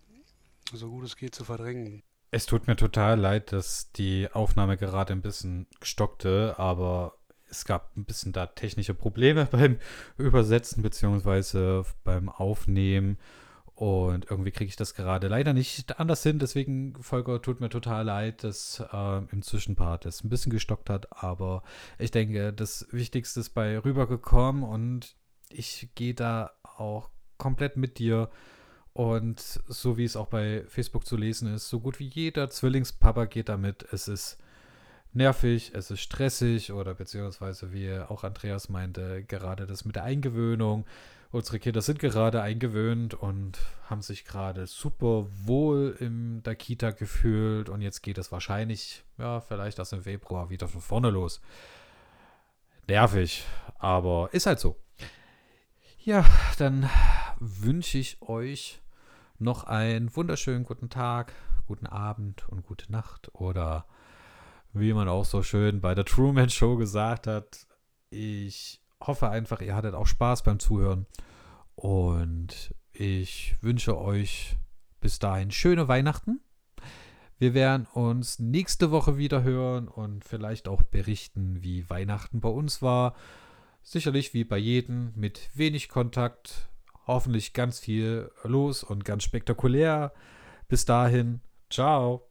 so 0.72 0.90
gut 0.90 1.04
es 1.04 1.18
geht 1.18 1.36
zu 1.36 1.44
verdrängen. 1.44 2.02
Es 2.32 2.46
tut 2.46 2.68
mir 2.68 2.78
total 2.78 3.20
leid, 3.20 3.52
dass 3.52 3.92
die 3.92 4.30
Aufnahme 4.32 4.78
gerade 4.78 5.12
ein 5.12 5.22
bisschen 5.22 5.68
stockte, 5.82 6.56
aber 6.58 7.18
es 7.50 7.66
gab 7.66 7.98
ein 7.98 8.06
bisschen 8.06 8.32
da 8.32 8.46
technische 8.46 8.94
Probleme 8.94 9.46
beim 9.52 9.80
Übersetzen 10.18 10.82
beziehungsweise 10.82 11.84
beim 12.06 12.30
Aufnehmen. 12.30 13.18
Und 13.80 14.30
irgendwie 14.30 14.52
kriege 14.52 14.68
ich 14.68 14.76
das 14.76 14.94
gerade 14.94 15.30
leider 15.30 15.54
nicht 15.54 16.02
anders 16.02 16.22
hin. 16.22 16.38
Deswegen, 16.38 17.02
Volker, 17.02 17.42
tut 17.42 17.62
mir 17.62 17.70
total 17.70 18.04
leid, 18.04 18.44
dass 18.44 18.84
äh, 18.92 19.22
im 19.32 19.42
Zwischenpart 19.42 20.06
es 20.06 20.22
ein 20.22 20.28
bisschen 20.28 20.52
gestockt 20.52 20.90
hat. 20.90 21.24
Aber 21.24 21.64
ich 21.98 22.12
denke, 22.12 22.52
das 22.52 22.88
Wichtigste 22.92 23.40
ist 23.40 23.52
bei 23.52 23.80
rübergekommen 23.80 24.64
und 24.64 25.16
ich 25.48 25.88
gehe 25.96 26.14
da 26.14 26.52
auch 26.62 27.10
komplett 27.38 27.78
mit 27.78 28.00
dir. 28.00 28.30
Und 28.92 29.40
so 29.40 29.96
wie 29.96 30.04
es 30.04 30.18
auch 30.18 30.28
bei 30.28 30.66
Facebook 30.68 31.06
zu 31.08 31.16
lesen 31.16 31.54
ist, 31.54 31.70
so 31.70 31.80
gut 31.80 32.00
wie 32.00 32.08
jeder 32.08 32.50
Zwillingspapa 32.50 33.28
geht 33.28 33.48
damit. 33.48 33.88
Es 33.94 34.10
ist 34.10 34.40
nervig, 35.14 35.72
es 35.74 35.90
ist 35.90 36.02
stressig 36.02 36.74
oder 36.74 36.96
beziehungsweise, 36.96 37.72
wie 37.72 37.98
auch 37.98 38.26
Andreas 38.26 38.68
meinte, 38.68 39.24
gerade 39.24 39.66
das 39.68 39.86
mit 39.86 39.96
der 39.96 40.04
Eingewöhnung 40.04 40.86
Unsere 41.32 41.60
Kinder 41.60 41.82
sind 41.84 42.00
gerade 42.00 42.42
eingewöhnt 42.42 43.14
und 43.14 43.60
haben 43.88 44.02
sich 44.02 44.26
gerade 44.26 44.66
super 44.66 45.28
wohl 45.46 45.96
in 46.00 46.42
der 46.42 46.56
Kita 46.56 46.90
gefühlt 46.90 47.70
und 47.70 47.82
jetzt 47.82 48.02
geht 48.02 48.18
es 48.18 48.32
wahrscheinlich, 48.32 49.04
ja, 49.20 49.40
vielleicht 49.40 49.78
erst 49.78 49.94
im 49.94 50.02
Februar 50.02 50.50
wieder 50.50 50.68
von 50.68 50.82
vorne 50.82 51.12
los. 51.12 51.40
Nervig, 52.88 53.46
aber 53.78 54.30
ist 54.32 54.48
halt 54.48 54.60
so. 54.60 54.76
Ja, 56.00 56.26
dann 56.58 56.90
wünsche 57.40 58.00
ich 58.00 58.20
euch 58.24 58.82
noch 59.38 59.66
einen 59.66 60.16
wunderschönen 60.16 60.64
guten 60.64 60.90
Tag, 60.90 61.34
guten 61.68 61.86
Abend 61.86 62.50
und 62.50 62.66
gute 62.66 62.92
Nacht 62.92 63.30
oder 63.36 63.86
wie 64.74 64.94
man 64.94 65.08
auch 65.08 65.26
so 65.26 65.44
schön 65.44 65.80
bei 65.80 65.94
der 65.94 66.06
Truman 66.06 66.50
Show 66.50 66.76
gesagt 66.76 67.28
hat, 67.28 67.68
ich 68.10 68.82
hoffe 69.02 69.30
einfach, 69.30 69.62
ihr 69.62 69.76
hattet 69.76 69.96
auch 69.96 70.08
Spaß 70.08 70.44
beim 70.44 70.60
Zuhören. 70.60 71.06
Und 71.76 72.76
ich 72.92 73.56
wünsche 73.62 73.98
euch 73.98 74.58
bis 75.00 75.20
dahin 75.20 75.52
schöne 75.52 75.88
Weihnachten. 75.88 76.42
Wir 77.38 77.54
werden 77.54 77.88
uns 77.94 78.40
nächste 78.40 78.92
Woche 78.92 79.18
wieder 79.18 79.44
hören 79.44 79.88
und 79.88 80.26
vielleicht 80.26 80.68
auch 80.68 80.82
berichten, 80.82 81.64
wie 81.64 81.90
Weihnachten 81.90 82.42
bei 82.42 82.50
uns 82.50 82.82
war. 82.82 83.16
Sicherlich 83.82 84.34
wie 84.34 84.44
bei 84.44 84.58
jedem 84.58 85.14
mit 85.16 85.50
wenig 85.54 85.88
Kontakt, 85.88 86.70
hoffentlich 87.08 87.54
ganz 87.54 87.80
viel 87.80 88.30
los 88.44 88.84
und 88.84 89.06
ganz 89.06 89.24
spektakulär. 89.24 90.12
Bis 90.68 90.84
dahin, 90.84 91.40
ciao. 91.70 92.29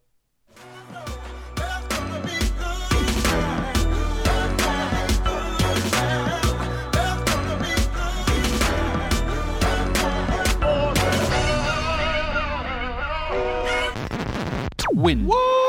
win. 15.09 15.27
Woo! 15.27 15.68